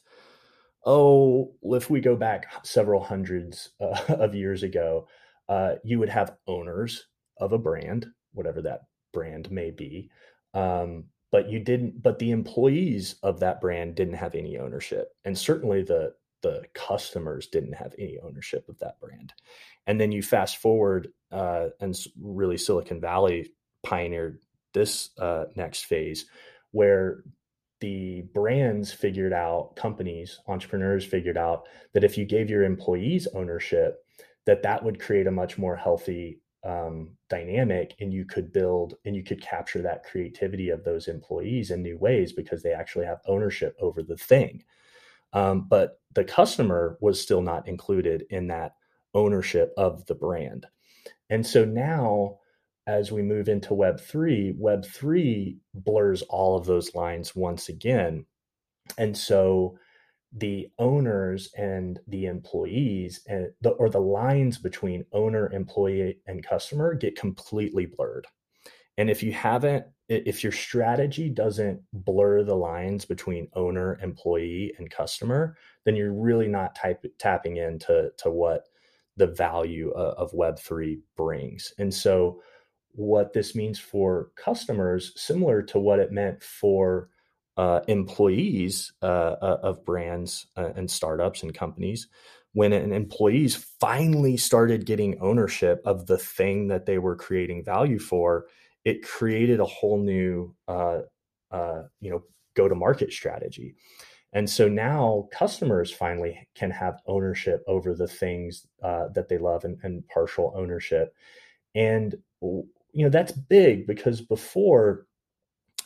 [0.85, 5.07] oh, if we go back several hundreds uh, of years ago,
[5.49, 7.07] uh, you would have owners
[7.39, 8.81] of a brand, whatever that
[9.11, 10.09] brand may be.
[10.53, 15.15] Um, but you didn't, but the employees of that brand didn't have any ownership.
[15.25, 19.33] And certainly the, the customers didn't have any ownership of that brand.
[19.87, 24.39] And then you fast forward, uh, and really Silicon Valley pioneered
[24.73, 26.25] this uh, next phase
[26.71, 27.23] where
[27.79, 34.05] the brands figured out companies entrepreneurs figured out that if you gave your employees ownership
[34.45, 39.15] that that would create a much more healthy um, dynamic and you could build and
[39.15, 43.19] you could capture that creativity of those employees in new ways because they actually have
[43.27, 44.63] ownership over the thing
[45.33, 48.75] um, but the customer was still not included in that
[49.13, 50.65] ownership of the brand
[51.29, 52.37] and so now
[52.85, 58.25] as we move into Web3, Web3 blurs all of those lines once again.
[58.97, 59.77] And so
[60.35, 66.95] the owners and the employees and the, or the lines between owner, employee, and customer
[66.95, 68.25] get completely blurred.
[68.97, 74.89] And if you haven't, if your strategy doesn't blur the lines between owner, employee, and
[74.89, 75.55] customer,
[75.85, 78.65] then you're really not type, tapping into to what
[79.17, 81.73] the value uh, of, of Web3 brings.
[81.77, 82.41] And so
[82.91, 87.09] what this means for customers, similar to what it meant for
[87.57, 92.07] uh, employees uh, uh of brands uh, and startups and companies.
[92.53, 98.45] When employees finally started getting ownership of the thing that they were creating value for,
[98.85, 100.99] it created a whole new, uh,
[101.99, 102.23] you know,
[102.55, 103.73] go-to-market strategy.
[104.33, 109.63] And so now customers finally can have ownership over the things uh, that they love
[109.63, 111.15] and, and, partial ownership.
[111.73, 115.07] And you know that's big because before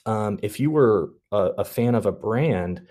[0.07, 2.87] um, if you were a, a, fan of a brand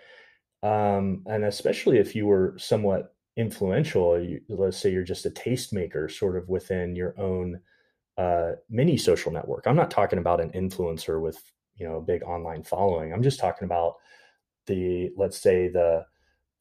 [0.63, 6.11] um, and especially if you were somewhat influential you, let's say you're just a tastemaker
[6.11, 7.61] sort of within your own
[8.19, 9.67] uh, mini social network.
[9.67, 11.39] I'm not talking about an influencer with
[11.77, 13.13] you know a big online following.
[13.13, 13.97] I'm just talking about
[14.67, 16.07] the let's say the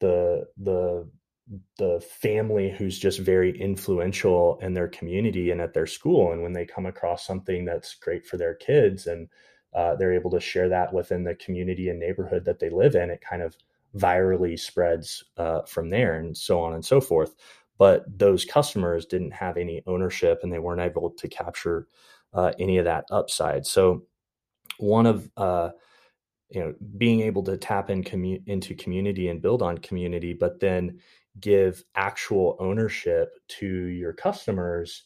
[0.00, 1.08] the the
[1.78, 6.32] the family who's just very influential in their community and at their school.
[6.32, 9.28] And when they come across something that's great for their kids and
[9.76, 13.10] uh, they're able to share that within the community and neighborhood that they live in
[13.10, 13.56] it kind of
[13.94, 17.34] virally spreads uh, from there and so on and so forth.
[17.78, 21.86] But those customers didn't have any ownership and they weren't able to capture
[22.32, 23.66] uh, any of that upside.
[23.66, 24.06] So
[24.78, 25.70] one of uh,
[26.50, 30.60] you know being able to tap in commu- into community and build on community but
[30.60, 30.98] then
[31.40, 35.04] give actual ownership to your customers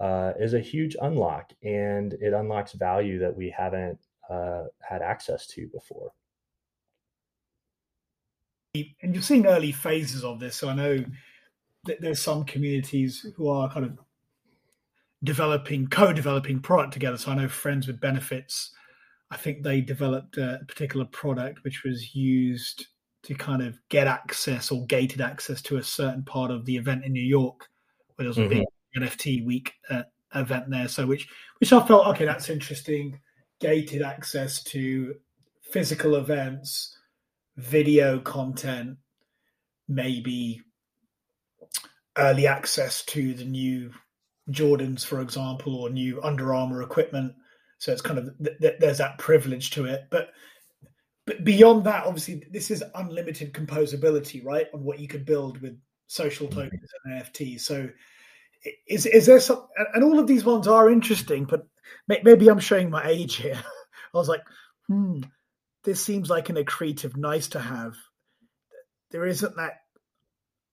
[0.00, 3.98] uh, is a huge unlock and it unlocks value that we haven't
[4.30, 6.12] uh, had access to before.
[8.74, 10.56] And you're seeing early phases of this.
[10.56, 11.04] So I know
[11.84, 13.98] that there's some communities who are kind of
[15.24, 17.16] developing, co-developing product together.
[17.16, 18.70] So I know Friends with Benefits,
[19.30, 22.86] I think they developed a particular product which was used
[23.22, 27.04] to kind of get access or gated access to a certain part of the event
[27.04, 27.68] in New York,
[28.14, 28.46] where there was mm-hmm.
[28.46, 28.66] a big
[28.96, 29.02] mm-hmm.
[29.02, 30.02] NFT week uh,
[30.34, 30.88] event there.
[30.88, 31.28] So which
[31.58, 33.20] which I felt okay, that's interesting.
[33.60, 35.14] Gated access to
[35.62, 36.96] physical events,
[37.56, 38.96] video content,
[39.88, 40.62] maybe
[42.16, 43.92] early access to the new
[44.50, 47.34] Jordans, for example, or new Under Armour equipment.
[47.78, 50.30] So it's kind of th- th- there's that privilege to it, but
[51.26, 54.66] but beyond that, obviously, this is unlimited composability, right?
[54.74, 57.60] On what you could build with social tokens and NFTs.
[57.60, 57.88] So,
[58.86, 59.66] is is there some?
[59.94, 61.66] And all of these ones are interesting, but
[62.08, 63.60] maybe I'm showing my age here.
[64.14, 64.42] I was like,
[64.88, 65.20] hmm,
[65.84, 67.94] this seems like an accretive, nice to have.
[69.10, 69.80] There isn't that.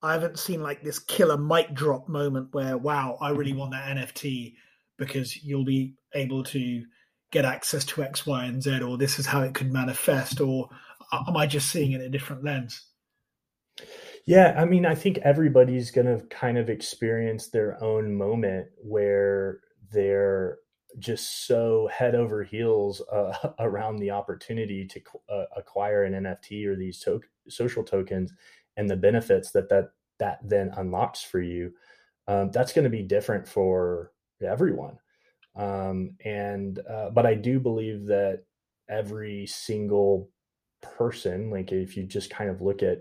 [0.02, 3.96] I haven't seen like this killer mic drop moment where, wow, I really want that
[3.96, 4.54] NFT
[4.96, 6.84] because you'll be able to
[7.32, 10.68] get access to X, Y, and Z, or this is how it could manifest, or
[11.12, 12.86] am I just seeing it in a different lens?
[14.28, 19.60] Yeah, I mean, I think everybody's going to kind of experience their own moment where
[19.90, 20.58] they're
[20.98, 25.00] just so head over heels uh, around the opportunity to
[25.30, 28.34] uh, acquire an NFT or these to- social tokens
[28.76, 31.72] and the benefits that that that then unlocks for you.
[32.26, 34.12] Um, that's going to be different for
[34.42, 34.98] everyone.
[35.56, 38.44] Um, and uh, but I do believe that
[38.88, 40.30] every single
[40.82, 43.00] person, like if you just kind of look at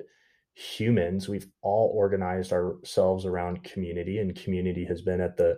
[0.58, 5.58] humans, we've all organized ourselves around community, and community has been at the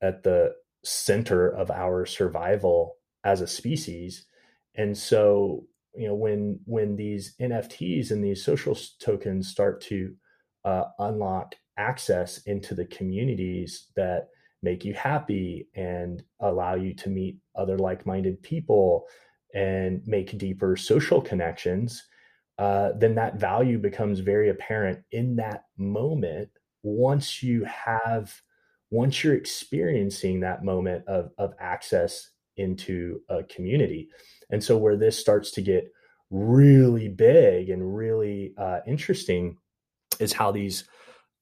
[0.00, 0.52] at the
[0.84, 4.24] center of our survival as a species.
[4.76, 5.64] And so
[5.96, 10.14] you know when when these nfts and these social tokens start to
[10.64, 14.28] uh, unlock access into the communities that
[14.62, 19.04] make you happy and allow you to meet other like-minded people
[19.54, 22.04] and make deeper social connections
[22.58, 26.50] uh, then that value becomes very apparent in that moment
[26.82, 28.40] once you have
[28.90, 32.28] once you're experiencing that moment of, of access
[32.58, 34.10] into a community.
[34.50, 35.90] And so where this starts to get
[36.30, 39.56] really big and really uh, interesting
[40.20, 40.84] is how these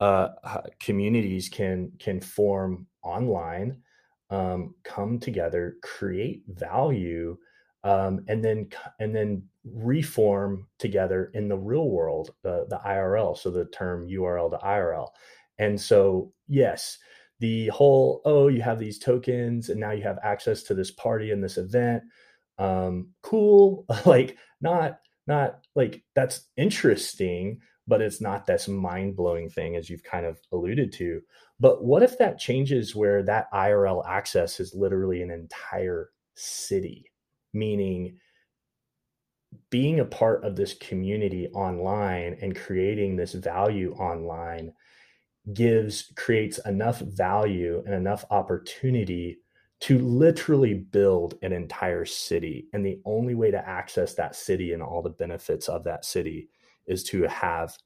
[0.00, 0.28] uh,
[0.80, 3.82] communities can can form online
[4.30, 7.36] um, come together create value
[7.84, 13.36] um, and then and then reform together in the real world, the the IRL.
[13.36, 15.08] So the term URL to IRL,
[15.58, 16.98] and so yes,
[17.40, 21.30] the whole oh you have these tokens and now you have access to this party
[21.30, 22.02] and this event.
[22.58, 29.76] Um, cool, like not not like that's interesting, but it's not this mind blowing thing
[29.76, 31.20] as you've kind of alluded to.
[31.58, 37.10] But what if that changes where that IRL access is literally an entire city?
[37.52, 38.16] meaning
[39.70, 44.72] being a part of this community online and creating this value online
[45.52, 49.38] gives creates enough value and enough opportunity
[49.80, 54.82] to literally build an entire city and the only way to access that city and
[54.82, 56.48] all the benefits of that city
[56.86, 57.76] is to have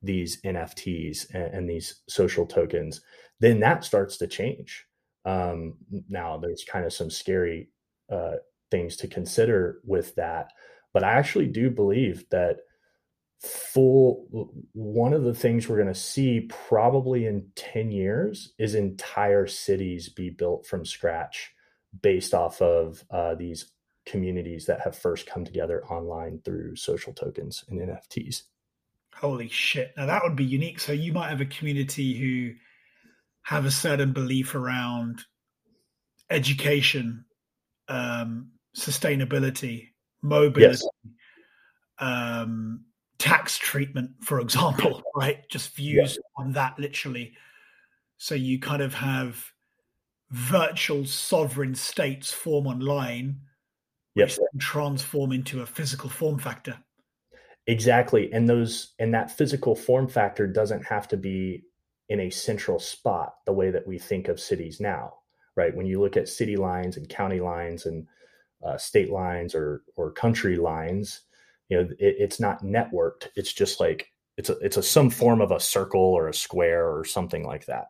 [0.00, 3.00] these nfts and, and these social tokens
[3.40, 4.86] then that starts to change
[5.24, 5.74] um,
[6.08, 7.68] now there's kind of some scary
[8.10, 8.36] uh,
[8.72, 10.50] things to consider with that.
[10.92, 12.58] But I actually do believe that
[13.40, 19.46] full one of the things we're going to see probably in 10 years is entire
[19.46, 21.52] cities be built from scratch
[22.00, 23.72] based off of uh, these
[24.06, 28.42] communities that have first come together online through social tokens and nfts
[29.14, 29.92] holy shit.
[29.96, 30.80] Now that would be unique.
[30.80, 32.54] So you might have a community who
[33.42, 35.22] have a certain belief around
[36.30, 37.24] education
[37.88, 39.88] um, sustainability,
[40.22, 40.86] mobility, yes.
[41.98, 42.84] um,
[43.18, 45.48] tax treatment, for example, right?
[45.48, 47.34] Just views on that literally.
[48.16, 49.44] So you kind of have
[50.30, 53.40] virtual sovereign states form online,
[54.14, 56.78] yes, transform into a physical form factor.
[57.66, 61.62] Exactly, and those and that physical form factor doesn't have to be
[62.08, 65.14] in a central spot the way that we think of cities now,
[65.56, 65.74] right?
[65.74, 68.06] When you look at city lines and county lines and
[68.64, 71.22] uh, state lines or or country lines
[71.68, 75.40] you know it, it's not networked it's just like it's a it's a some form
[75.40, 77.88] of a circle or a square or something like that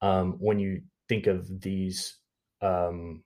[0.00, 2.16] um, when you think of these
[2.60, 3.22] um,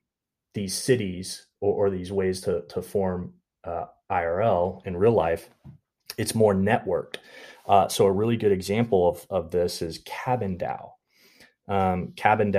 [0.55, 5.49] these cities or, or, these ways to to form uh, IRL in real life,
[6.19, 7.17] it's more networked.
[7.67, 10.91] Uh, so a really good example of, of this is Cabin DAO.
[11.69, 12.53] Um, Cabin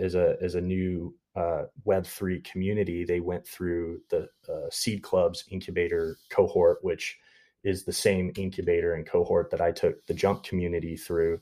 [0.00, 5.44] is a is a new uh, Web3 community, they went through the uh, Seed Club's
[5.48, 7.18] incubator cohort, which
[7.62, 11.40] is the same incubator and cohort that I took the Jump community through.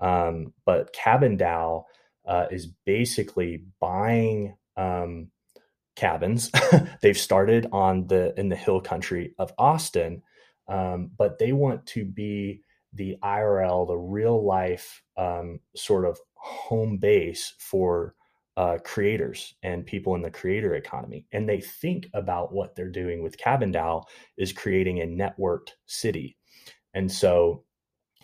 [0.00, 1.84] Um, but Cabin DAO
[2.26, 5.28] uh, is basically buying um,
[5.96, 6.50] cabins.
[7.02, 10.22] They've started on the in the hill country of Austin,
[10.68, 12.62] um, but they want to be
[12.92, 18.14] the IRL, the real life um, sort of home base for
[18.56, 21.26] uh, creators and people in the creator economy.
[21.32, 24.04] And they think about what they're doing with Cabin DAO
[24.36, 26.36] is creating a networked city.
[26.92, 27.64] And so,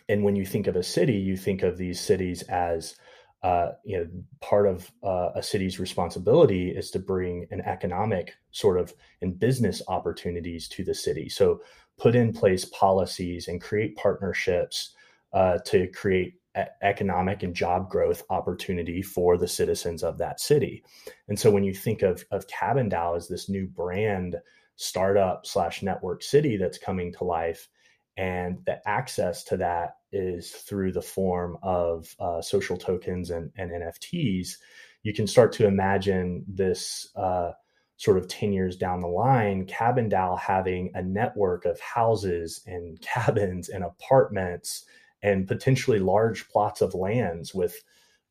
[0.09, 2.95] and when you think of a city, you think of these cities as
[3.43, 4.07] uh, you know,
[4.41, 9.81] part of uh, a city's responsibility is to bring an economic sort of and business
[9.89, 11.29] opportunities to the city.
[11.29, 11.63] So,
[11.99, 14.95] put in place policies and create partnerships
[15.33, 16.40] uh, to create
[16.83, 20.83] economic and job growth opportunity for the citizens of that city.
[21.29, 24.37] And so when you think of, of Cabin DAO as this new brand
[24.77, 27.69] startup slash network city that's coming to life,
[28.17, 33.71] and the access to that is through the form of uh, social tokens and, and,
[33.71, 34.57] NFTs,
[35.03, 37.53] you can start to imagine this uh,
[37.97, 43.01] sort of 10 years down the line, Cabin DAO having a network of houses and
[43.03, 44.85] cabins and apartments
[45.23, 47.83] and potentially large plots of lands with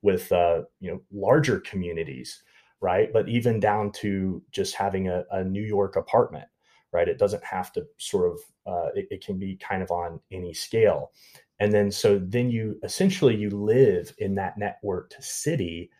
[0.01, 2.43] with uh, you know larger communities
[2.81, 3.11] right?
[3.11, 6.47] But even down to just having a, a new york apartment
[6.91, 7.07] right?
[7.07, 10.53] It doesn't have to sort of uh, it, it, can be kind of on any
[10.53, 11.11] scale.
[11.59, 15.91] And then so then you essentially you live in that networked city.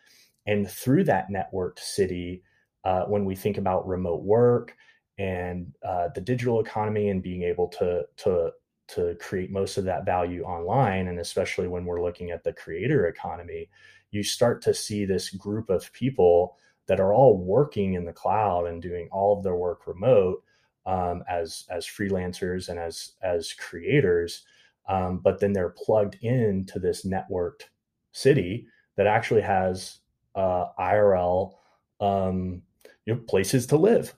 [0.46, 2.42] And through that networked city
[2.84, 4.74] uh, when we think about remote work
[5.18, 8.50] and uh, the digital economy and being able to to
[8.94, 13.06] to create most of that value online and especially when we're looking at the creator
[13.06, 13.68] economy
[14.10, 18.66] you start to see this group of people that are all working in the cloud
[18.66, 20.42] and doing all of their work remote
[20.86, 24.44] um, as as freelancers and as as creators
[24.88, 27.64] um, but then they're plugged into this networked
[28.12, 28.66] city
[28.96, 29.98] that actually has
[30.34, 31.54] uh, irl
[32.00, 32.62] um,
[33.04, 34.14] you know, places to live.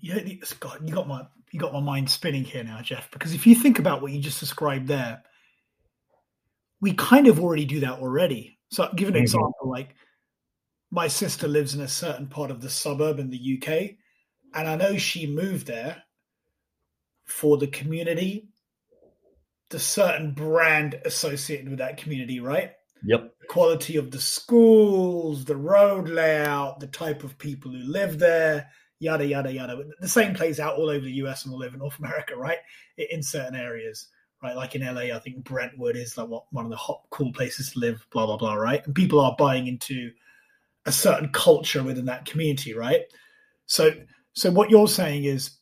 [0.00, 0.20] Yeah
[0.60, 3.54] God, you got my you got my mind spinning here now jeff because if you
[3.54, 5.22] think about what you just described there
[6.80, 9.22] we kind of already do that already so I'll give an mm-hmm.
[9.22, 9.94] example like
[10.90, 13.96] my sister lives in a certain part of the suburb in the UK,
[14.54, 16.02] and I know she moved there
[17.24, 18.48] for the community,
[19.70, 22.72] the certain brand associated with that community, right?
[23.04, 23.34] Yep.
[23.40, 28.68] The quality of the schools, the road layout, the type of people who live there,
[29.00, 29.82] yada yada yada.
[30.00, 32.58] The same plays out all over the US and all over North America, right?
[32.96, 34.08] In certain areas,
[34.42, 34.54] right?
[34.54, 37.80] Like in LA, I think Brentwood is like one of the hot, cool places to
[37.80, 38.86] live, blah blah blah, right?
[38.86, 40.12] And people are buying into
[40.86, 43.02] a certain culture within that community, right?
[43.66, 43.90] So,
[44.32, 45.58] so what you're saying is,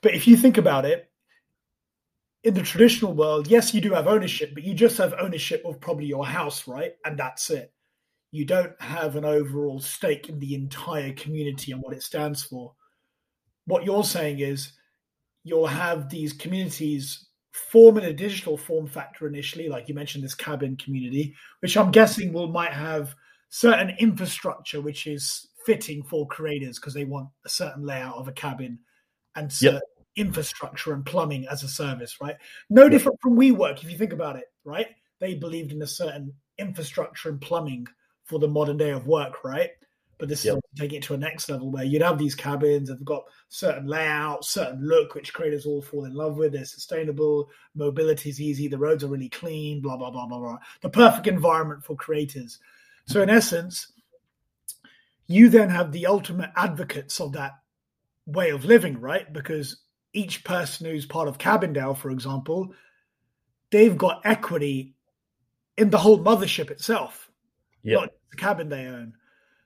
[0.00, 1.10] but if you think about it,
[2.44, 5.80] in the traditional world, yes, you do have ownership, but you just have ownership of
[5.80, 6.92] probably your house, right?
[7.04, 7.73] And that's it.
[8.34, 12.72] You don't have an overall stake in the entire community and what it stands for.
[13.66, 14.72] What you're saying is
[15.44, 20.34] you'll have these communities form in a digital form factor initially, like you mentioned, this
[20.34, 23.14] cabin community, which I'm guessing will might have
[23.50, 28.32] certain infrastructure which is fitting for creators because they want a certain layout of a
[28.32, 28.80] cabin
[29.36, 29.74] and certain
[30.16, 30.26] yep.
[30.26, 32.34] infrastructure and plumbing as a service, right?
[32.68, 34.88] No different from WeWork if you think about it, right?
[35.20, 37.86] They believed in a certain infrastructure and plumbing
[38.24, 39.70] for the modern day of work, right?
[40.18, 40.56] But this yep.
[40.56, 43.24] is taking it to a next level where you'd have these cabins that have got
[43.48, 46.52] certain layout, certain look, which creators all fall in love with.
[46.52, 50.58] They're sustainable, mobility is easy, the roads are really clean, blah blah blah blah blah.
[50.82, 52.58] The perfect environment for creators.
[53.06, 53.92] So, in essence,
[55.26, 57.52] you then have the ultimate advocates of that
[58.26, 59.30] way of living, right?
[59.32, 62.72] Because each person who's part of Cabin DAO, for example,
[63.70, 64.94] they've got equity
[65.76, 67.23] in the whole mothership itself,
[67.84, 68.00] yep.
[68.00, 69.14] not the cabin they own.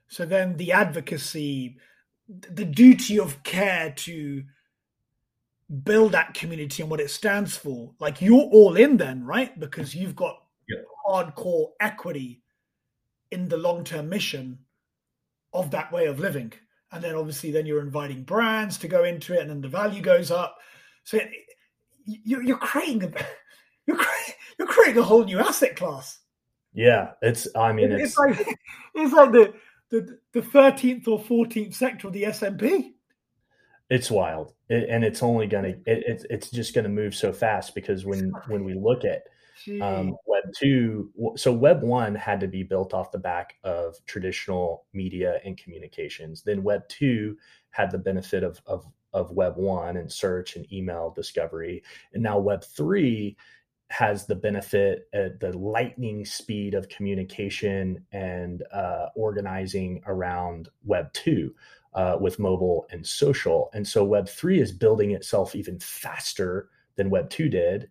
[0.07, 1.77] So then the advocacy,
[2.27, 4.43] the duty of care to
[5.83, 9.57] build that community and what it stands for, like you're all in then, right?
[9.59, 10.85] Because you've got yep.
[11.07, 12.41] hardcore equity
[13.31, 14.59] in the long term mission
[15.53, 16.53] of that way of living.
[16.91, 20.01] And then obviously, then you're inviting brands to go into it, and then the value
[20.01, 20.57] goes up.
[21.03, 21.19] So
[22.05, 23.11] you're, creating a
[24.57, 26.19] you're creating a whole new asset class.
[26.73, 27.47] Yeah, it's.
[27.55, 28.59] I mean, it's, it's like
[28.95, 29.53] it's like the
[29.89, 32.95] the the thirteenth or fourteenth sector of the S&P.
[33.89, 35.69] It's wild, it, and it's only gonna.
[35.69, 39.23] It, it's it's just gonna move so fast because when when we look at
[39.81, 44.85] um, web two, so web one had to be built off the back of traditional
[44.93, 46.43] media and communications.
[46.43, 47.35] Then web two
[47.71, 51.83] had the benefit of, of, of web one and search and email discovery.
[52.13, 53.37] And now web three
[53.89, 61.53] has the benefit, uh, the lightning speed of communication and uh, organizing around web two.
[61.95, 63.71] Uh, with mobile and social.
[63.73, 67.89] And so Web 3 is building itself even faster than Web 2 did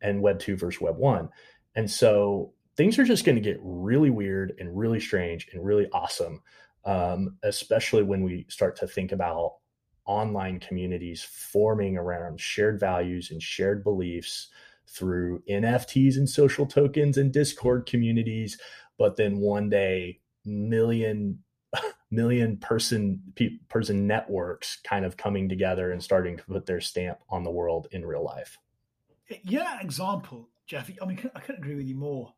[0.00, 1.28] and Web 2 versus Web 1.
[1.74, 5.88] And so things are just going to get really weird and really strange and really
[5.92, 6.40] awesome,
[6.84, 9.56] um, especially when we start to think about
[10.04, 14.48] online communities forming around shared values and shared beliefs
[14.92, 18.58] through NFTs and social tokens and Discord communities.
[18.98, 21.38] But then one day, million
[22.10, 23.22] million person
[23.68, 27.88] person networks kind of coming together and starting to put their stamp on the world
[27.90, 28.58] in real life
[29.42, 30.90] yeah, example, Jeff.
[31.00, 32.34] I mean, I couldn't agree with you more.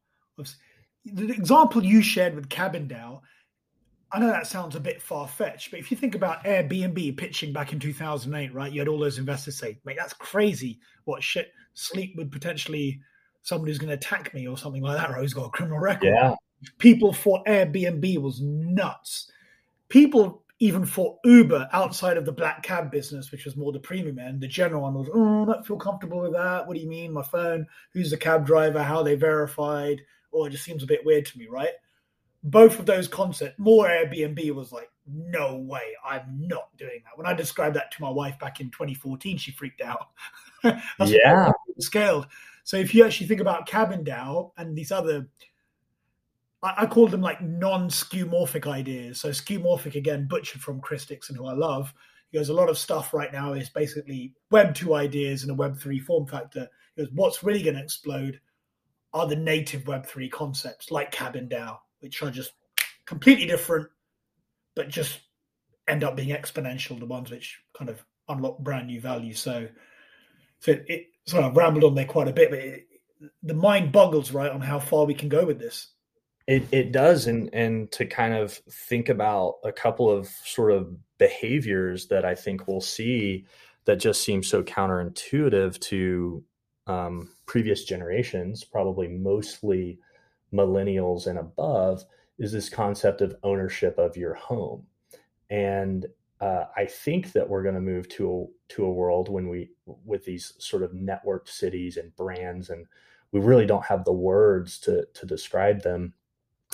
[1.04, 3.20] The example you shared with Cabin DAO,
[4.14, 7.52] I know that sounds a bit far fetched, but if you think about Airbnb pitching
[7.52, 10.78] back in 2008, right, you had all those investors say, mate, that's crazy.
[11.04, 11.52] What shit?
[11.74, 13.00] Sleep would potentially
[13.42, 15.80] someone who's going to attack me or something like that, or who's got a criminal
[15.80, 16.14] record.
[16.14, 16.36] Yeah.
[16.78, 19.32] People thought Airbnb was nuts.
[19.88, 24.18] People even for Uber outside of the black cab business, which was more the premium
[24.18, 26.66] end, the general one was, oh, I don't feel comfortable with that.
[26.66, 27.12] What do you mean?
[27.12, 30.02] My phone, who's the cab driver, how they verified?
[30.32, 31.72] Oh, it just seems a bit weird to me, right?
[32.44, 37.16] Both of those concepts, more Airbnb was like, no way, I'm not doing that.
[37.16, 40.08] When I described that to my wife back in 2014, she freaked out.
[40.64, 41.50] yeah.
[41.50, 42.26] Oh, Scaled.
[42.64, 45.26] So if you actually think about Cabin DAO and these other
[46.64, 49.20] I, I call them like non-skeuomorphic ideas.
[49.20, 51.92] So skeuomorphic again, butchered from Chris Dixon, who I love.
[52.30, 55.54] He goes, a lot of stuff right now is basically Web 2 ideas and a
[55.54, 56.66] Web 3 form factor.
[56.96, 58.40] He goes, what's really going to explode
[59.12, 62.52] are the native Web 3 concepts like Cabin DAO, which are just
[63.06, 63.88] completely different,
[64.76, 65.20] but just
[65.88, 69.32] end up being exponential, the ones which kind of unlock brand new value.
[69.32, 69.68] So,
[70.60, 72.86] so it, it sort of rambled on there quite a bit, but it,
[73.42, 75.88] the mind boggles right on how far we can go with this.
[76.46, 80.94] It it does, and and to kind of think about a couple of sort of
[81.16, 83.46] behaviors that I think we'll see
[83.86, 86.44] that just seem so counterintuitive to
[86.86, 89.98] um, previous generations, probably mostly
[90.54, 92.04] millennials and above,
[92.38, 94.86] is this concept of ownership of your home.
[95.50, 96.06] And
[96.40, 99.70] uh, I think that we're going to move to a, to a world when we
[99.86, 102.86] with these sort of networked cities and brands, and
[103.32, 106.14] we really don't have the words to to describe them.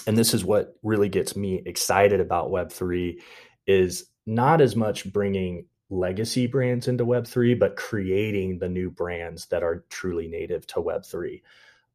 [0.07, 3.21] And this is what really gets me excited about Web three,
[3.67, 9.63] is not as much bringing legacy brands into Web3, but creating the new brands that
[9.63, 11.43] are truly native to Web3.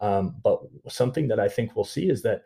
[0.01, 2.43] Um, but something that I think we'll see is that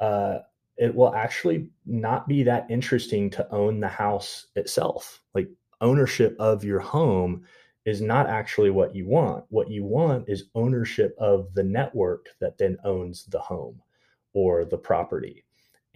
[0.00, 0.38] uh,
[0.76, 5.22] it will actually not be that interesting to own the house itself.
[5.34, 5.48] Like
[5.80, 7.44] ownership of your home
[7.84, 9.44] is not actually what you want.
[9.48, 13.80] What you want is ownership of the network that then owns the home
[14.32, 15.46] or the property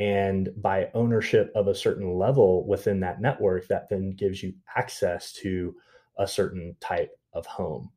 [0.00, 5.30] and by ownership of a certain level within that network that then gives you access
[5.30, 5.76] to
[6.18, 7.90] a certain type of home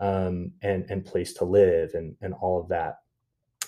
[0.00, 2.96] um, and and place to live and and all of that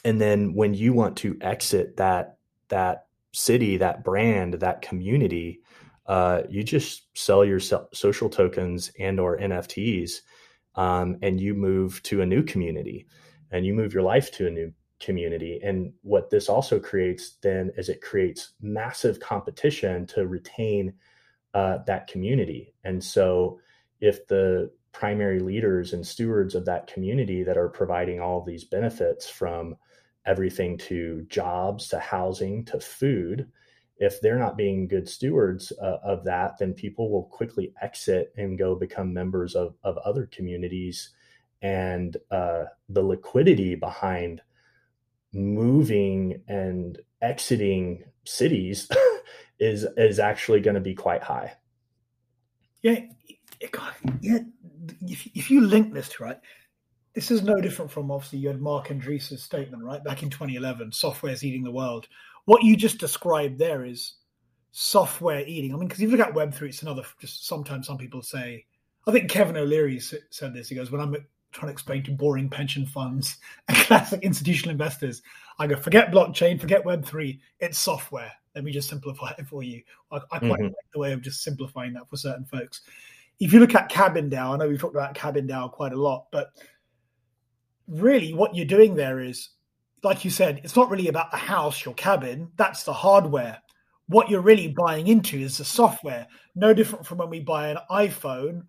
[0.05, 5.61] and then when you want to exit that that city that brand that community
[6.07, 10.21] uh, you just sell your social tokens and or nfts
[10.75, 13.07] um, and you move to a new community
[13.51, 14.73] and you move your life to a new
[15.03, 15.61] community.
[15.63, 20.95] And what this also creates then is it creates massive competition to retain
[21.53, 22.73] uh, that community.
[22.85, 23.61] And so
[24.01, 28.65] if the primary leaders and stewards of that community that are providing all of these
[28.65, 29.75] benefits from
[30.27, 33.51] everything to jobs to housing to food
[33.99, 38.59] if they're not being good stewards uh, of that then people will quickly exit and
[38.59, 41.11] go become members of, of other communities
[41.63, 44.43] and uh, the liquidity behind
[45.33, 48.91] moving and exiting cities
[49.59, 51.53] is is actually going to be quite high.
[52.83, 53.01] Yeah,
[54.21, 54.41] yeah.
[55.03, 56.41] If, if you link this to right,
[57.15, 60.93] this is no different from obviously you had Marc Andreessen statement right back in 2011.
[60.93, 62.09] Software is eating the world.
[62.47, 64.15] What you just described there is
[64.73, 65.73] software eating.
[65.73, 67.05] I mean, because if you look at Web three, it's another.
[67.21, 68.67] Just sometimes some people say.
[69.07, 70.69] I think Kevin O'Leary said this.
[70.69, 71.17] He goes, "When I'm
[71.53, 73.37] trying to explain to boring pension funds
[73.69, 75.23] and classic institutional investors.
[75.59, 78.33] I go, forget blockchain, forget Web3, it's software.
[78.55, 79.83] Let me just simplify it for you.
[80.11, 80.65] I, I quite mm-hmm.
[80.65, 82.83] like the way of just simplifying that for certain folks.
[83.43, 86.01] If you look at Cabin DAO, I know we've talked about Cabin DAO quite a
[86.01, 86.51] lot, but
[87.89, 89.49] really what you're doing there is,
[90.05, 93.59] like you said, it's not really about the house, your cabin, that's the hardware.
[94.07, 96.29] What you're really buying into is the software.
[96.55, 98.63] No different from when we buy an iPhone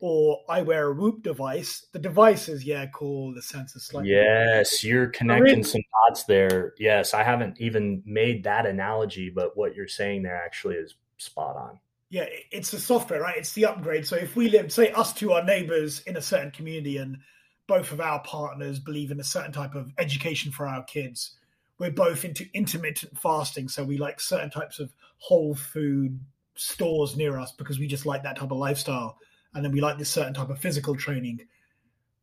[0.00, 1.86] or I wear a Whoop device.
[1.92, 3.32] The device is yeah cool.
[3.32, 4.10] The sensor slightly.
[4.10, 6.74] Yes, you're connecting some dots there.
[6.78, 11.56] Yes, I haven't even made that analogy, but what you're saying there actually is spot
[11.56, 11.78] on.
[12.08, 13.36] Yeah, it's the software, right?
[13.36, 14.06] It's the upgrade.
[14.06, 17.18] So if we live, say, us two are neighbors in a certain community, and
[17.66, 21.32] both of our partners believe in a certain type of education for our kids,
[21.78, 23.68] we're both into intermittent fasting.
[23.68, 26.18] So we like certain types of whole food
[26.54, 29.18] stores near us because we just like that type of lifestyle
[29.54, 31.40] and then we like this certain type of physical training.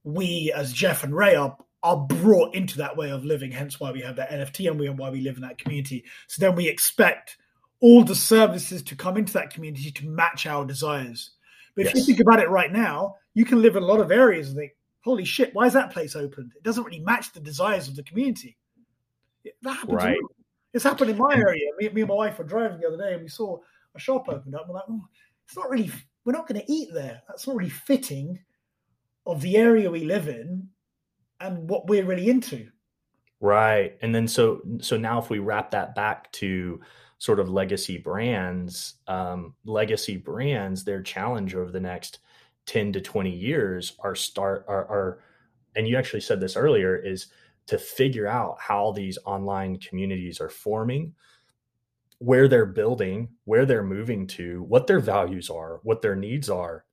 [0.03, 3.51] We, as Jeff and Ray, are are brought into that way of living.
[3.51, 6.05] Hence, why we have that NFT and we and why we live in that community.
[6.27, 7.38] So then we expect
[7.84, 11.31] all the services to come into that community to match our desires.
[11.75, 12.07] But if yes.
[12.07, 14.57] you think about it right now, you can live in a lot of areas and
[14.57, 14.71] think,
[15.03, 16.53] "Holy shit, why is that place opened?
[16.55, 18.57] It doesn't really match the desires of the community."
[19.63, 19.95] That happens.
[19.95, 20.17] Right.
[20.73, 21.65] It's happened in my area.
[21.77, 23.57] Me, me, and my wife were driving the other day, and we saw
[23.93, 24.61] a shop opened up.
[24.61, 25.05] And we're like, oh,
[25.45, 25.91] it's not really
[26.23, 27.21] we're not going to eat there.
[27.27, 28.39] That's not really fitting
[29.25, 30.69] of the area we live in
[31.41, 32.69] and what we're really into.
[33.41, 33.97] Right.
[34.01, 36.79] And then so so now if we wrap that back to
[37.24, 42.19] sort of legacy brands, um, legacy brands, their challenge over the next
[42.65, 45.19] 10 to 20 years are start are, are
[45.74, 47.28] and you actually said this earlier is
[47.67, 51.13] to figure out how these online communities are forming
[52.19, 56.84] where they're building, where they're moving to, what their values are, what their needs are,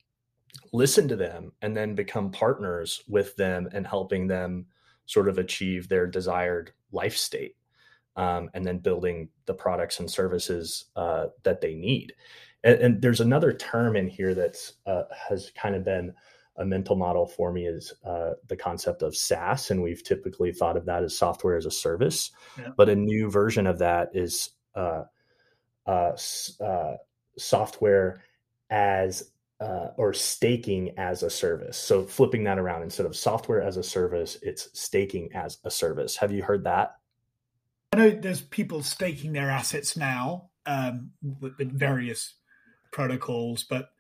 [0.73, 4.65] listen to them, and then become partners with them and helping them
[5.07, 7.57] sort of achieve their desired life state.
[8.17, 12.13] Um, and then building the products and services uh, that they need.
[12.65, 16.13] and, and, there's another term in here that uh, has kind of been
[16.61, 20.77] a mental model for me is uh, the concept of SaaS, and we've typically thought
[20.77, 22.31] of that as software as a service.
[22.59, 22.69] Yeah.
[22.77, 25.05] But a new version of that is uh,
[25.87, 26.13] uh,
[26.61, 26.97] uh
[27.39, 28.23] software
[28.69, 29.31] as
[29.61, 31.79] uh, or staking as a service.
[31.79, 36.17] So flipping that around instead of software as a service, it's staking as a service.
[36.17, 36.97] Have you heard that?
[37.93, 42.35] I know there's people staking their assets now um, with, with various
[42.93, 43.91] protocols, but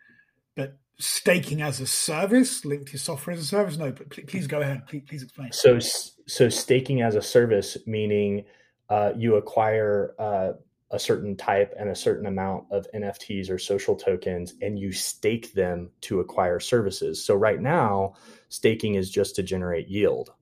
[0.55, 3.77] but staking as a service linked to software as a service?
[3.77, 4.87] No, but please go ahead.
[4.87, 5.51] Please, please explain.
[5.53, 5.79] So,
[6.27, 8.45] so staking as a service meaning
[8.91, 10.53] uh, you acquire uh,
[10.91, 15.53] a certain type and a certain amount of NFTs or social tokens, and you stake
[15.53, 17.25] them to acquire services.
[17.25, 18.15] So right now,
[18.49, 20.33] staking is just to generate yield.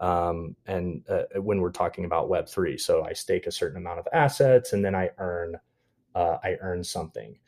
[0.00, 3.98] Um, and uh, when we're talking about Web three, so I stake a certain amount
[3.98, 5.56] of assets, and then I earn
[6.14, 7.38] uh, I earn something,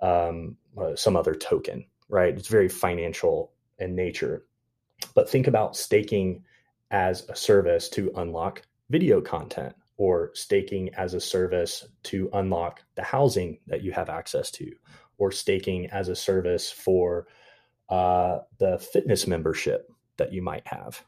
[0.00, 2.36] um, uh, some other token right?
[2.36, 4.46] It's very financial in nature.
[5.14, 6.44] But think about staking
[6.90, 13.02] as a service to unlock video content or staking as a service to unlock the
[13.02, 14.70] housing that you have access to
[15.18, 17.26] or staking as a service for
[17.88, 21.02] uh, the fitness membership that you might have.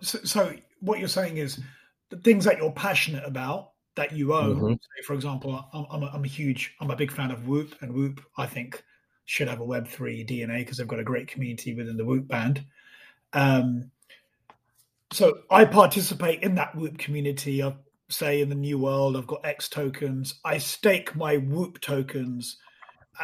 [0.00, 1.60] So, so, what you're saying is
[2.10, 4.56] the things that you're passionate about that you own.
[4.56, 4.72] Mm-hmm.
[4.72, 7.74] Say, for example, I'm, I'm, a, I'm a huge, I'm a big fan of Whoop,
[7.80, 8.82] and Whoop, I think,
[9.24, 12.64] should have a Web3 DNA because they've got a great community within the Whoop band.
[13.32, 13.90] Um,
[15.10, 17.62] so I participate in that Whoop community.
[17.62, 17.74] I
[18.08, 20.40] say in the new world, I've got X tokens.
[20.44, 22.56] I stake my Whoop tokens,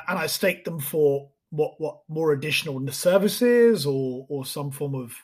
[0.09, 5.15] and I stake them for what what more additional services or or some form of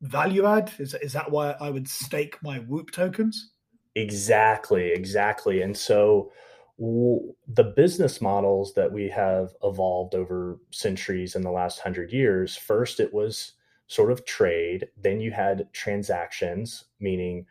[0.00, 0.72] value add.
[0.78, 3.52] Is is that why I would stake my Whoop tokens?
[3.94, 5.62] Exactly, exactly.
[5.62, 6.30] And so
[6.78, 13.00] the business models that we have evolved over centuries in the last hundred years first
[13.00, 13.54] it was
[13.88, 17.44] sort of trade then you had transactions meaning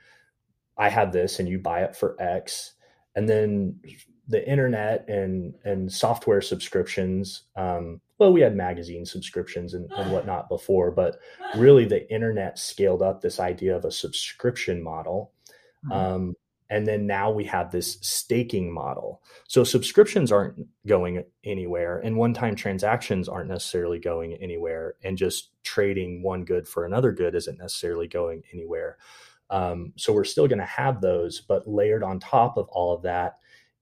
[0.77, 2.75] i have this and you buy it for x
[3.15, 3.77] and then
[4.27, 10.49] the internet and and software subscriptions um, well we had magazine subscriptions and, and whatnot
[10.49, 11.19] before but
[11.55, 15.31] really the internet scaled up this idea of a subscription model
[15.85, 15.91] mm-hmm.
[15.91, 16.35] um,
[16.69, 19.21] and then now we have this staking model.
[19.47, 25.51] So subscriptions aren't going anywhere, and one time transactions aren't necessarily going anywhere, and just
[25.63, 28.97] trading one good for another good isn't necessarily going anywhere.
[29.49, 33.03] Um, so we're still going to have those, but layered on top of all of
[33.03, 33.37] that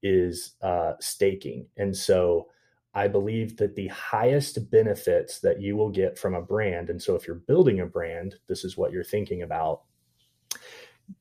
[0.06, 1.66] is uh, staking.
[1.76, 2.48] And so
[2.94, 7.14] I believe that the highest benefits that you will get from a brand, and so
[7.14, 9.82] if you're building a brand, this is what you're thinking about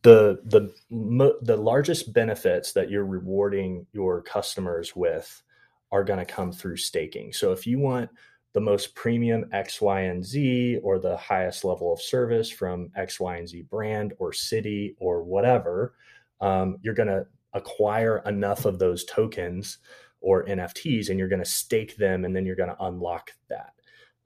[0.02, 0.74] the the
[1.42, 5.44] the largest benefits that you're rewarding your customers with
[5.92, 7.32] are going to come through staking.
[7.32, 8.10] So if you want
[8.54, 13.20] the most premium X, Y, and Z, or the highest level of service from X,
[13.20, 15.94] Y, and Z brand or city or whatever,
[16.42, 19.80] um, you're going to acquire enough of those tokens
[20.22, 23.74] or NFTs and you're going to stake them and then you're going to unlock that.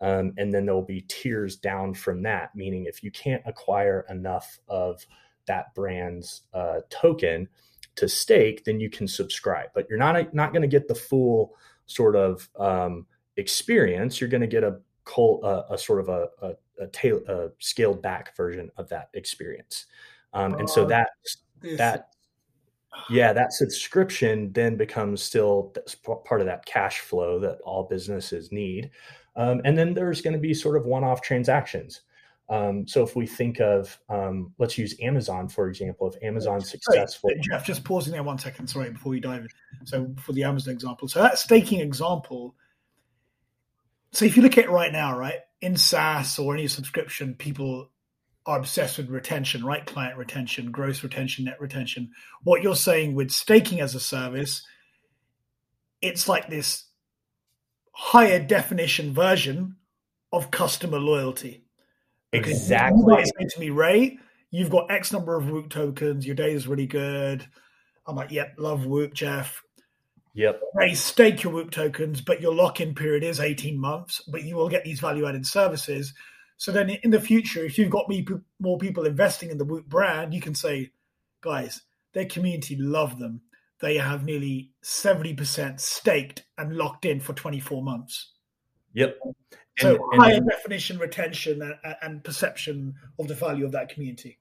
[0.02, 4.60] Um, and then there'll be tiers down from that, meaning if you can't acquire enough
[4.68, 5.06] of
[5.46, 7.48] that brand's uh, token
[7.96, 9.70] to stake, then you can subscribe.
[9.76, 11.56] But you're not not going to get the full
[11.86, 13.06] sort of um,
[13.36, 14.22] experience.
[14.22, 14.78] You're going to get a,
[15.18, 16.54] a, a sort of a, a,
[16.84, 19.86] a, tail, a, scaled back version of that experience.
[20.34, 21.10] Um, and so that
[21.78, 22.10] that
[23.10, 25.74] yeah that subscription then becomes still
[26.26, 28.90] part of that cash flow that all businesses need
[29.36, 32.02] um, and then there's going to be sort of one-off transactions
[32.50, 36.12] um, so if we think of, um, let's use Amazon for example.
[36.12, 38.68] If Amazon's successful, sorry, Jeff, just pausing there one second.
[38.68, 39.50] Sorry, before you dive in.
[39.86, 42.56] So for the Amazon example, so that staking example.
[44.12, 47.92] So if you look at it right now, right in SaaS or any subscription, people
[48.50, 49.86] are obsessed with retention, right?
[49.86, 52.12] Client retention, gross retention, net retention.
[52.44, 54.64] What you're saying with staking as a service,
[56.02, 56.86] it's like this
[57.92, 59.76] higher definition version
[60.32, 61.64] of customer loyalty
[62.32, 63.00] Exactly.
[63.00, 64.20] You might say to me, Ray,
[64.52, 66.26] you've got X number of Whoop tokens.
[66.26, 67.46] Your day is really good.
[68.06, 69.62] I'm like, yep, love Whoop, Jeff.
[70.36, 70.62] Yep.
[70.76, 74.56] Ray, stake your Whoop tokens, but your lock in period is 18 months, but you
[74.56, 76.14] will get these value added services.
[76.60, 78.28] So then in the future, if you've got me
[78.60, 80.92] more people investing in the Whoop brand, you can say,
[81.40, 83.40] guys, their community love them.
[83.80, 88.34] They have nearly 70% staked and locked in for 24 months.
[88.92, 89.20] Yep.
[89.78, 94.38] So and, higher definition retention and, and perception of the value of that community.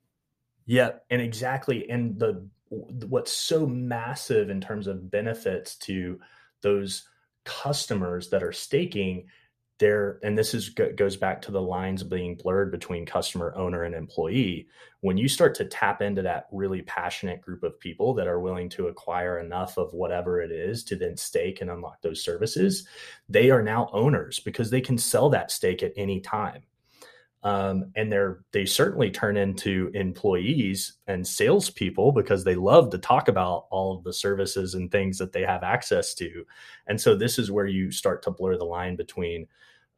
[0.66, 1.88] Yeah, and exactly.
[1.88, 6.18] And the what's so massive in terms of benefits to
[6.62, 7.08] those
[7.44, 9.28] customers that are staking
[9.78, 13.94] there and this is goes back to the lines being blurred between customer owner and
[13.94, 14.68] employee.
[15.00, 18.68] When you start to tap into that really passionate group of people that are willing
[18.70, 22.86] to acquire enough of whatever it is to then stake and unlock those services
[23.28, 26.62] they are now owners because they can sell that stake at any time
[27.44, 33.28] um, and they're they certainly turn into employees and salespeople because they love to talk
[33.28, 36.44] about all of the services and things that they have access to.
[36.86, 39.46] And so this is where you start to blur the line between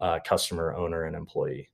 [0.00, 1.70] uh, customer, owner, and employee.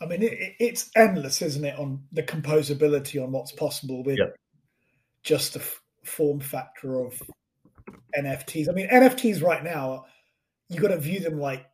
[0.00, 4.34] I mean, it, it's endless, isn't it, on the composability on what's possible with yep.
[5.22, 7.22] just the f- form factor of
[8.18, 8.68] NFTs.
[8.68, 10.06] I mean, NFTs right now,
[10.68, 11.66] you got to view them like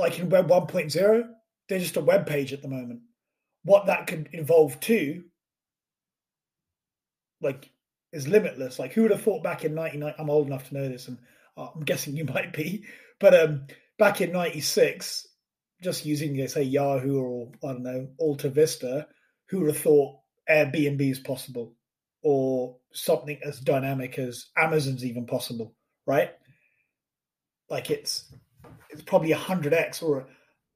[0.00, 1.22] like in Web 1.0,
[1.68, 3.00] they're just a web page at the moment.
[3.62, 5.22] What that could evolve to,
[7.40, 7.70] like,
[8.12, 8.78] is limitless.
[8.78, 10.14] Like, who would have thought back in 99?
[10.18, 11.18] I'm old enough to know this, and
[11.56, 12.84] uh, I'm guessing you might be.
[13.20, 13.66] But um,
[13.98, 15.28] back in 96,
[15.82, 19.06] just using, say, Yahoo or, I don't know, Alta Vista,
[19.48, 20.16] who would have thought
[20.50, 21.74] Airbnb is possible
[22.22, 25.74] or something as dynamic as Amazon's even possible,
[26.06, 26.30] right?
[27.68, 28.32] Like, it's
[28.92, 30.26] it's probably a hundred x or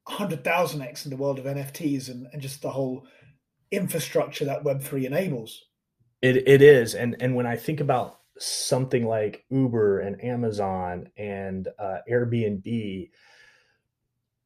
[0.06, 3.06] a hundred thousand x in the world of NFTs and, and just the whole
[3.70, 5.64] infrastructure that Web three enables.
[6.22, 11.68] It it is, and and when I think about something like Uber and Amazon and
[11.78, 13.10] uh, Airbnb,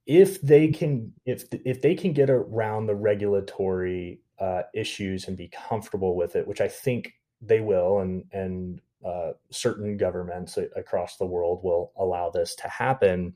[0.06, 5.48] if they can if if they can get around the regulatory uh, issues and be
[5.48, 11.26] comfortable with it, which I think they will, and and uh, certain governments across the
[11.26, 13.34] world will allow this to happen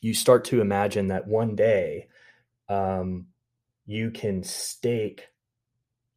[0.00, 2.08] you start to imagine that one day
[2.68, 3.26] um,
[3.86, 5.28] you can stake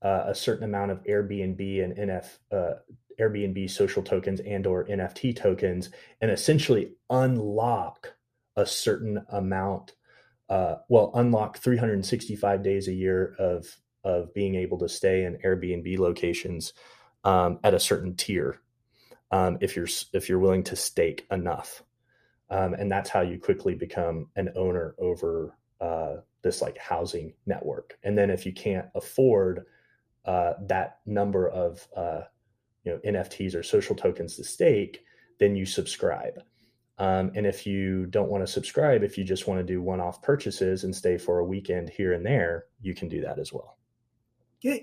[0.02, 2.74] uh, a certain amount of Airbnb and NF uh,
[3.20, 8.14] Airbnb social tokens and or NFT tokens and essentially unlock
[8.56, 9.94] a certain amount
[10.50, 15.98] uh, well unlock 365 days a year of of being able to stay in Airbnb
[16.00, 16.74] locations
[17.24, 18.60] um, at a certain tier
[19.32, 21.84] um, if you're if you're willing to stake enough
[22.52, 27.98] um, and that's how you quickly become an owner over uh, this like housing network.
[28.04, 29.66] And then if you can't afford
[30.26, 32.22] uh, that number of uh,
[32.84, 35.04] you know nfts or social tokens to stake
[35.40, 36.44] then you subscribe.
[37.00, 40.22] Um, and if you don't want to subscribe if you just want to do one-off
[40.22, 43.78] purchases and stay for a weekend here and there you can do that as well.
[44.62, 44.78] Yeah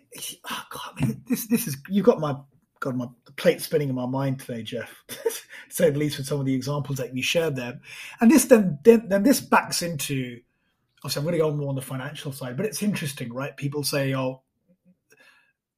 [0.50, 2.36] oh God, I mean, this this is you got my
[2.80, 3.06] God, my
[3.36, 5.04] plate spinning in my mind today, Jeff.
[5.08, 5.30] to
[5.68, 7.80] say the least, with some of the examples that you shared there,
[8.20, 10.40] and this then then, then this backs into.
[11.04, 13.56] Obviously, I'm going to go more on the financial side, but it's interesting, right?
[13.56, 14.42] People say, "Oh,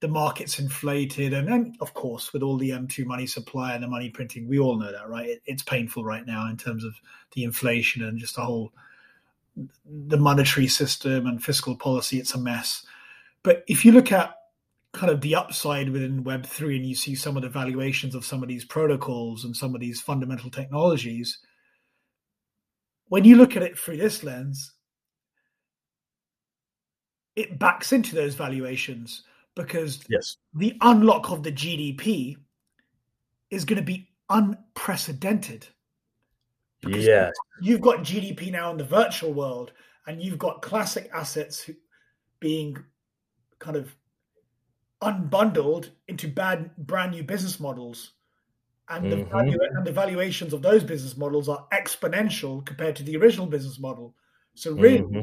[0.00, 3.88] the market's inflated," and, then, of course, with all the M2 money supply and the
[3.88, 5.28] money printing, we all know that, right?
[5.28, 6.94] It, it's painful right now in terms of
[7.32, 8.72] the inflation and just the whole
[9.84, 12.18] the monetary system and fiscal policy.
[12.18, 12.86] It's a mess.
[13.42, 14.34] But if you look at
[14.92, 18.42] kind of the upside within Web3 and you see some of the valuations of some
[18.42, 21.38] of these protocols and some of these fundamental technologies,
[23.08, 24.72] when you look at it through this lens,
[27.36, 29.22] it backs into those valuations
[29.54, 30.36] because yes.
[30.54, 32.36] the unlock of the GDP
[33.50, 35.66] is going to be unprecedented.
[36.86, 37.30] Yeah.
[37.60, 39.72] You've got GDP now in the virtual world,
[40.06, 41.68] and you've got classic assets
[42.40, 42.76] being
[43.58, 43.94] kind of
[45.02, 48.12] unbundled into bad brand new business models.
[48.88, 49.20] And mm-hmm.
[49.20, 53.46] the value and the valuations of those business models are exponential compared to the original
[53.46, 54.14] business model.
[54.54, 55.20] So really mm-hmm.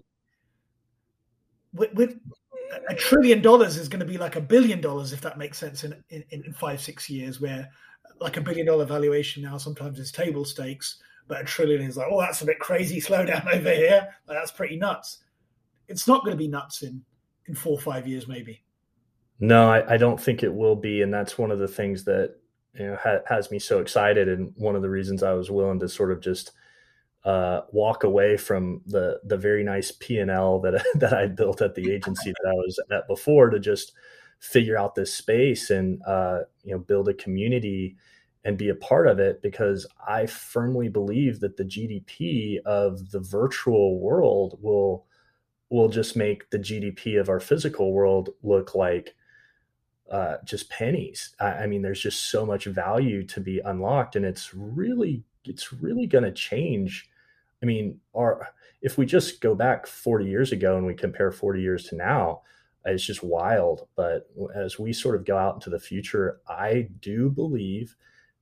[1.74, 2.20] with, with,
[2.90, 5.86] a trillion dollars is going to be like a billion dollars if that makes sense
[5.86, 7.70] in, in, in five six years where
[8.20, 12.08] like a billion dollar valuation now sometimes is table stakes but a trillion is like
[12.12, 14.10] oh that's a bit crazy slow down over here.
[14.28, 15.20] Like, that's pretty nuts.
[15.88, 17.04] It's not going to be nuts in
[17.46, 18.62] in four or five years maybe
[19.40, 22.36] no, I, I, don't think it will be, and that's one of the things that
[22.74, 25.80] you know ha, has me so excited, and one of the reasons I was willing
[25.80, 26.52] to sort of just
[27.24, 31.62] uh, walk away from the the very nice P and L that that I built
[31.62, 33.94] at the agency that I was at before to just
[34.40, 37.98] figure out this space and uh, you know build a community
[38.44, 43.20] and be a part of it because I firmly believe that the GDP of the
[43.20, 45.06] virtual world will
[45.70, 49.17] will just make the GDP of our physical world look like
[50.12, 51.36] uh, just pennies.
[51.40, 55.74] I, I, mean, there's just so much value to be unlocked, and it's really it's
[55.74, 57.10] really going to change.
[57.62, 58.50] I mean, our
[58.82, 62.42] if we just go back 40 years ago and we compare 40 years to now,
[62.86, 63.88] it's just wild.
[63.96, 67.96] But as we sort of go out into the future, I do believe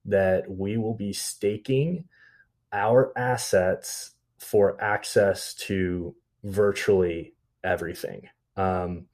[0.06, 2.06] that we will be staking
[2.72, 8.30] our assets for access to virtually everything.
[8.56, 9.08] Um,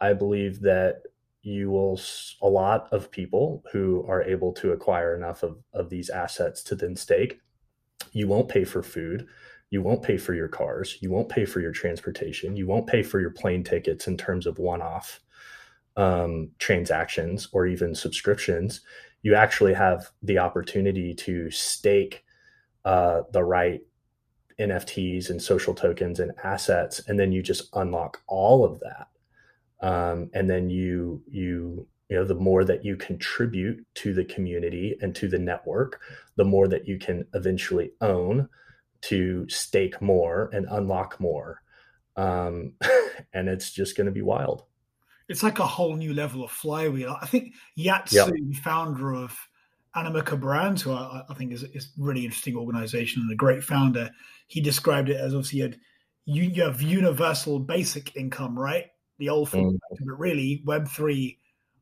[0.00, 1.02] I believe that
[1.42, 2.00] you will,
[2.42, 6.74] a lot of people who are able to acquire enough of, of these assets to
[6.74, 7.40] then stake,
[8.12, 9.26] you won't pay for food.
[9.70, 10.98] You won't pay for your cars.
[11.00, 12.56] You won't pay for your transportation.
[12.56, 15.20] You won't pay for your plane tickets in terms of one off
[15.96, 18.80] um, transactions or even subscriptions.
[19.22, 22.24] You actually have the opportunity to stake
[22.84, 23.80] uh, the right
[24.58, 29.08] NFTs and social tokens and assets, and then you just unlock all of that.
[29.82, 34.96] Um, and then you you you know the more that you contribute to the community
[35.00, 36.00] and to the network,
[36.36, 38.48] the more that you can eventually own
[39.02, 41.62] to stake more and unlock more.
[42.16, 42.74] Um,
[43.32, 44.64] and it's just going to be wild.
[45.28, 47.16] It's like a whole new level of flywheel.
[47.20, 48.62] I think Yat Siu, yep.
[48.62, 49.38] founder of
[49.94, 54.10] Animoca Brands, who I, I, think is, is really interesting organization and a great founder,
[54.48, 55.60] he described it as obviously
[56.24, 58.86] you, you have universal basic income, right?
[59.20, 59.78] The old form, mm.
[59.90, 61.36] but really Web3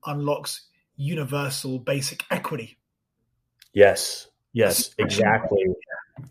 [0.05, 0.66] unlocks
[0.97, 2.76] universal basic equity.
[3.72, 5.64] Yes, yes, exactly.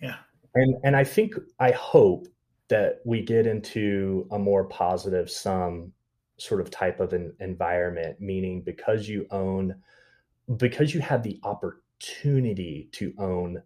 [0.02, 0.18] Yeah.
[0.54, 2.28] And, and I think, I hope
[2.68, 5.94] that we get into a more positive sum
[6.38, 9.76] sort of type of an environment, meaning because you own–
[10.58, 13.64] because you have the opportunity to own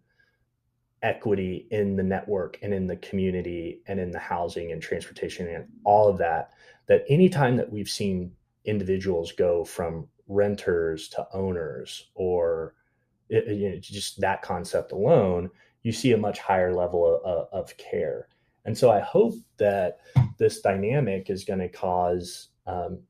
[1.02, 5.66] equity in the network and in the community and in the housing and transportation and
[5.84, 6.52] all of that
[6.86, 8.32] that anytime that we've seen
[8.64, 12.74] individuals go from renters to owners or
[13.28, 15.50] you know, just that concept alone
[15.82, 18.28] you see a much higher level of, of care.
[18.64, 19.98] And so i hope that
[20.38, 23.00] this dynamic is going to cause um,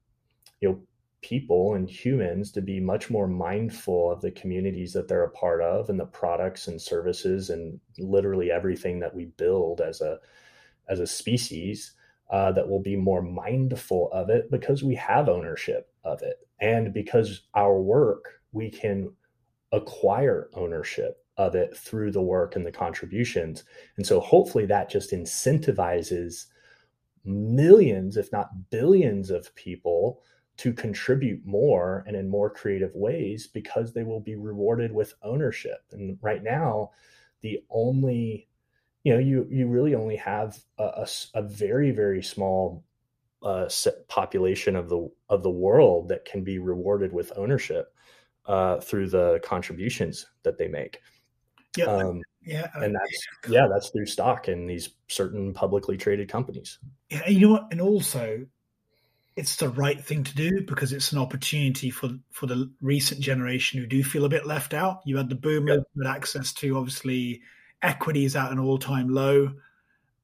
[0.60, 0.80] you know
[1.22, 5.62] people and humans to be much more mindful of the communities that they're a part
[5.62, 10.18] of and the products and services and literally everything that we build as a
[10.88, 11.92] as a species
[12.30, 16.46] uh, that will be more mindful of it because we have ownership of it.
[16.60, 19.10] And because our work we can
[19.70, 23.64] acquire ownership of it through the work and the contributions.
[23.96, 26.46] And so hopefully that just incentivizes
[27.24, 30.20] millions if not billions of people
[30.58, 35.80] to contribute more and in more creative ways because they will be rewarded with ownership.
[35.92, 36.90] And right now,
[37.40, 38.48] the only
[39.04, 42.84] you know you you really only have a, a, a very very small
[43.42, 43.68] uh,
[44.08, 47.94] population of the of the world that can be rewarded with ownership
[48.46, 51.00] uh, through the contributions that they make.
[51.76, 56.78] Yeah, um, yeah, and that's yeah, that's through stock in these certain publicly traded companies.
[57.10, 58.44] Yeah, you know what, and also
[59.36, 63.80] it's the right thing to do because it's an opportunity for for the recent generation
[63.80, 65.00] who do feel a bit left out.
[65.04, 65.86] You had the boomers yep.
[65.94, 67.40] with access to obviously
[67.82, 69.52] equities at an all time low,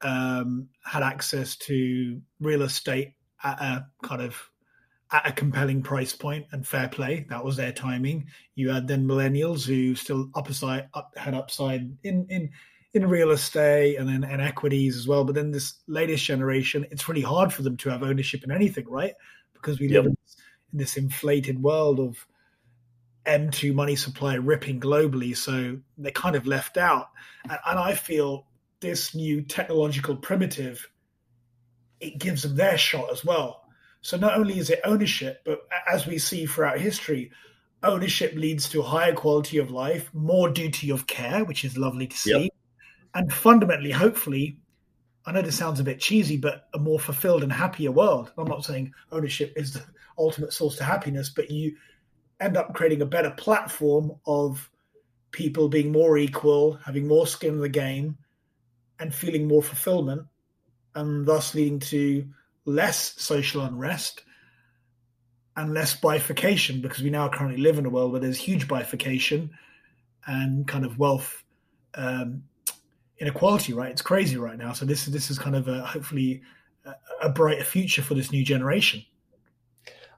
[0.03, 4.51] um, had access to real estate at a kind of
[5.11, 7.27] at a compelling price point and fair play.
[7.31, 8.27] That was their timing.
[8.55, 12.51] You had then millennials who still upside up had upside in in
[12.95, 15.25] in real estate and then and equities as well.
[15.25, 18.89] But then this latest generation, it's really hard for them to have ownership in anything,
[18.89, 19.15] right?
[19.53, 20.05] Because we yep.
[20.05, 20.13] live
[20.73, 22.27] in this inflated world of
[23.27, 25.37] M2 money supply ripping globally.
[25.37, 27.11] So they're kind of left out.
[27.45, 28.47] And, and I feel
[28.81, 30.89] this new technological primitive,
[32.01, 33.65] it gives them their shot as well.
[34.01, 35.59] So not only is it ownership, but
[35.91, 37.33] as we see throughout history,
[37.83, 42.17] ownership leads to higher quality of life, more duty of care, which is lovely to
[42.17, 42.45] see.
[42.45, 42.53] Yep
[43.19, 44.59] and fundamentally, hopefully,
[45.27, 48.31] I know this sounds a bit cheesy, but a more fulfilled and happier world.
[48.39, 49.83] I'm not saying ownership is the
[50.17, 51.75] ultimate source to happiness, but you
[52.39, 54.71] end up creating a better platform of
[55.33, 58.17] people being more equal, having more skin in the game,
[59.01, 60.23] and feeling more fulfillment,
[60.95, 62.25] and thus leading to
[62.67, 64.23] less social unrest
[65.57, 69.51] and less bifurcation because we now currently live in a world where there's huge bifurcation
[70.29, 71.43] and kind of wealth
[71.97, 72.45] um,
[73.21, 73.91] inequality, right?
[73.91, 74.73] It's crazy right now.
[74.73, 76.43] So this this is kind of a, hopefully
[76.85, 76.93] a,
[77.23, 79.05] a brighter future for this new generation.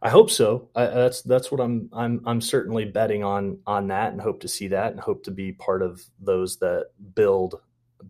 [0.03, 0.69] I hope so.
[0.75, 4.49] I, that's that's what I'm I'm I'm certainly betting on on that, and hope to
[4.49, 7.61] see that, and hope to be part of those that build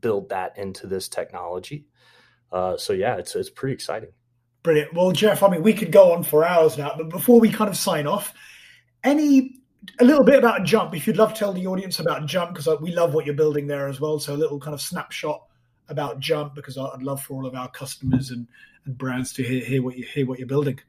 [0.01, 1.87] build that into this technology.
[2.53, 4.11] Uh, so yeah, it's it's pretty exciting.
[4.63, 4.95] Brilliant.
[4.95, 7.71] Well, Jeff, I mean, we could go on for hours now, but before we kind
[7.71, 8.35] of sign off,
[9.03, 9.60] any
[9.99, 10.95] a little bit about Jump.
[10.95, 13.67] If you'd love to tell the audience about Jump, because we love what you're building
[13.67, 14.19] there as well.
[14.19, 15.43] So a little kind of snapshot
[15.89, 18.47] about Jump, because I'd love for all of our customers and,
[18.85, 20.81] and brands to hear, hear what you hear what you're building.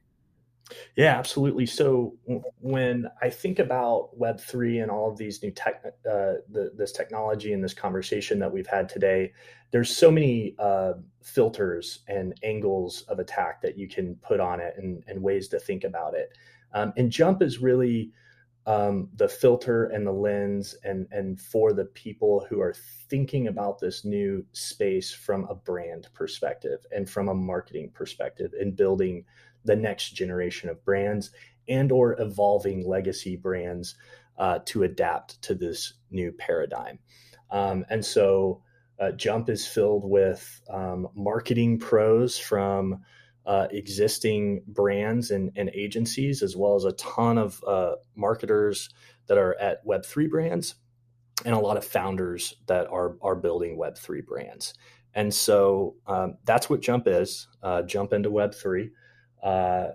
[0.95, 1.65] Yeah, absolutely.
[1.65, 2.15] So
[2.59, 6.93] when I think about Web three and all of these new tech, uh, the, this
[6.93, 9.34] technology and this conversation that we've had today,
[9.72, 10.93] there's so many uh,
[11.23, 15.59] filters and angles of attack that you can put on it and, and ways to
[15.59, 16.31] think about it.
[16.73, 18.11] Um, and Jump is really
[18.66, 22.76] um, the filter and the lens, and and for the people who are
[23.10, 28.76] thinking about this new space from a brand perspective and from a marketing perspective, and
[28.76, 29.26] building
[29.66, 31.32] the next generation of brands
[31.68, 33.96] and or evolving legacy brands
[34.38, 37.00] uh, to adapt to this new paradigm.
[37.52, 38.64] Um, and so
[39.00, 43.04] uh, Jump is filled with um, marketing pros from
[43.45, 48.89] uh, existing brands and, and, agencies, as well as a ton of uh, marketers
[49.27, 50.76] that are at Web3 brands
[51.43, 54.76] and a lot of founders that are, are building Web3 brands.
[55.13, 58.91] And so um, that's what Jump is uh, Jump into Web3.
[59.41, 59.88] Uh,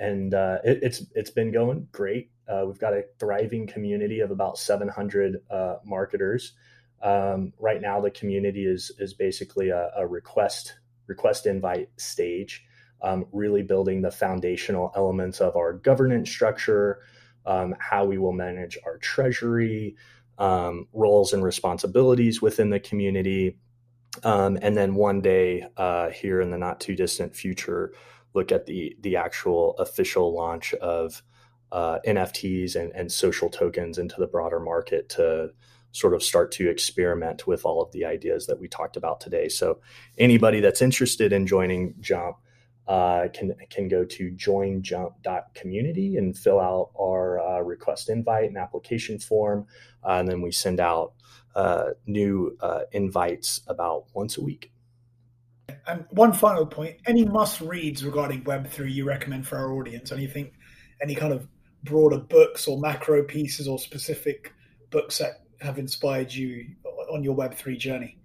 [0.00, 2.32] and uh, it, it's it's been going great.
[2.48, 5.36] Uh, we've got a thriving community of about 700
[5.84, 6.54] marketers.
[7.00, 10.74] Um, right now, the community is is basically a, a request
[11.06, 12.64] request invite stage,
[13.02, 17.00] um, really building the foundational elements of our governance structure,
[17.46, 19.96] um, how we will manage our treasury,
[20.38, 23.56] um, roles and responsibilities within the community,
[24.24, 27.92] um, and then one day uh, here in the not too distant future
[28.34, 31.22] look at the the actual official launch of
[31.72, 35.50] uh, NFTs and, and social tokens into the broader market to
[35.92, 39.48] sort of start to experiment with all of the ideas that we talked about today.
[39.48, 39.80] So
[40.18, 42.36] anybody that's interested in joining Jump
[42.90, 49.16] uh, can can go to joinjump.community and fill out our uh, request invite and application
[49.16, 49.64] form,
[50.04, 51.12] uh, and then we send out
[51.54, 54.72] uh, new uh, invites about once a week.
[55.86, 60.10] And one final point: any must reads regarding Web three you recommend for our audience?
[60.10, 60.50] Anything,
[61.00, 61.46] any kind of
[61.84, 64.52] broader books or macro pieces or specific
[64.90, 66.66] books that have inspired you
[67.12, 68.18] on your Web three journey?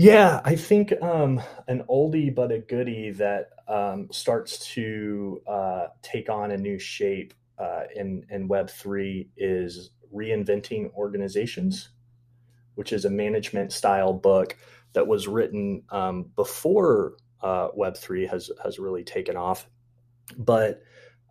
[0.00, 6.30] Yeah, I think um, an oldie but a goodie that um, starts to uh, take
[6.30, 11.88] on a new shape uh, in in Web three is reinventing organizations,
[12.76, 14.56] which is a management style book
[14.92, 19.68] that was written um, before uh, Web three has has really taken off.
[20.38, 20.80] But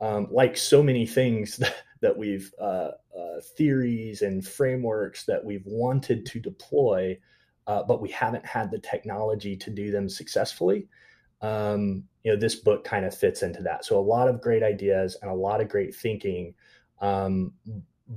[0.02, 5.66] um, like so many things that, that we've uh, uh, theories and frameworks that we've
[5.66, 7.18] wanted to deploy,
[7.68, 10.88] uh, but we haven't had the technology to do them successfully.
[11.42, 13.86] Um, you know, this book kind of fits into that.
[13.86, 16.56] So a lot of great ideas and a lot of great thinking,
[17.00, 17.54] um,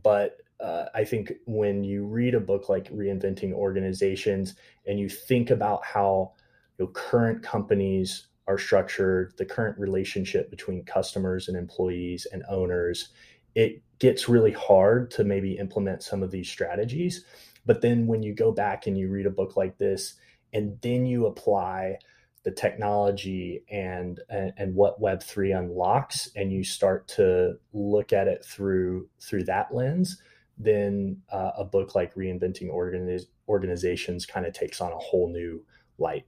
[0.02, 4.54] but uh, I think when you read a book like Reinventing Organizations
[4.86, 6.32] and you think about how
[6.78, 13.08] you know, current companies are structured, the current relationship between customers and employees and owners,
[13.54, 17.24] it gets really hard to maybe implement some of these strategies.
[17.66, 20.14] But then when you go back and you read a book like this,
[20.52, 21.98] and then you apply
[22.42, 28.28] the technology and, and and, what web 3 unlocks and you start to look at
[28.28, 30.22] it through through that lens
[30.60, 35.64] then uh, a book like Reinventing Organiz- Organizations kind of takes on a whole new
[35.98, 36.26] light.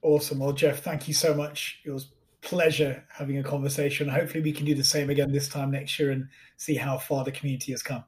[0.00, 0.38] Awesome.
[0.38, 1.80] Well, Jeff, thank you so much.
[1.84, 4.08] It was pleasure having a conversation.
[4.08, 7.24] Hopefully, we can do the same again this time next year and see how far
[7.24, 8.04] the community has come.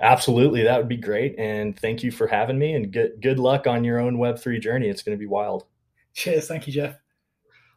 [0.00, 1.38] Absolutely, that would be great.
[1.38, 2.74] And thank you for having me.
[2.74, 4.88] And good good luck on your own Web three journey.
[4.88, 5.66] It's going to be wild.
[6.14, 6.48] Cheers.
[6.48, 6.96] Thank you, Jeff.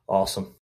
[0.08, 0.56] Awesome.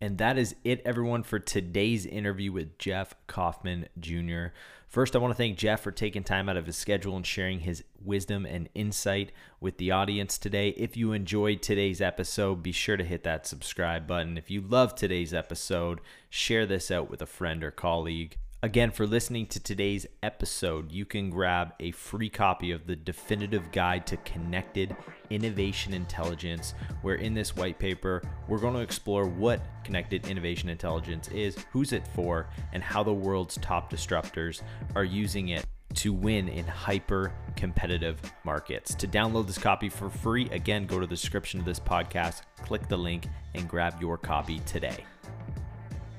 [0.00, 4.46] And that is it, everyone, for today's interview with Jeff Kaufman Jr.
[4.86, 7.60] First, I want to thank Jeff for taking time out of his schedule and sharing
[7.60, 10.70] his wisdom and insight with the audience today.
[10.70, 14.38] If you enjoyed today's episode, be sure to hit that subscribe button.
[14.38, 16.00] If you love today's episode,
[16.30, 18.38] share this out with a friend or colleague.
[18.60, 23.70] Again, for listening to today's episode, you can grab a free copy of the definitive
[23.70, 24.96] guide to connected
[25.30, 31.28] innovation intelligence, where in this white paper, we're going to explore what connected innovation intelligence
[31.28, 34.62] is, who's it for, and how the world's top disruptors
[34.96, 35.64] are using it
[35.94, 38.92] to win in hyper competitive markets.
[38.96, 42.88] To download this copy for free, again, go to the description of this podcast, click
[42.88, 45.04] the link, and grab your copy today.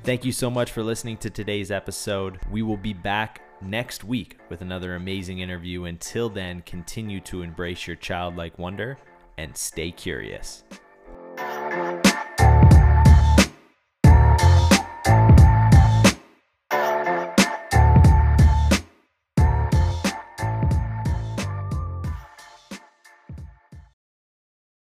[0.10, 2.40] Thank you so much for listening to today's episode.
[2.49, 5.84] We will be back next week with another amazing interview.
[5.84, 8.98] Until then, continue to embrace your childlike wonder
[9.38, 10.64] and stay curious.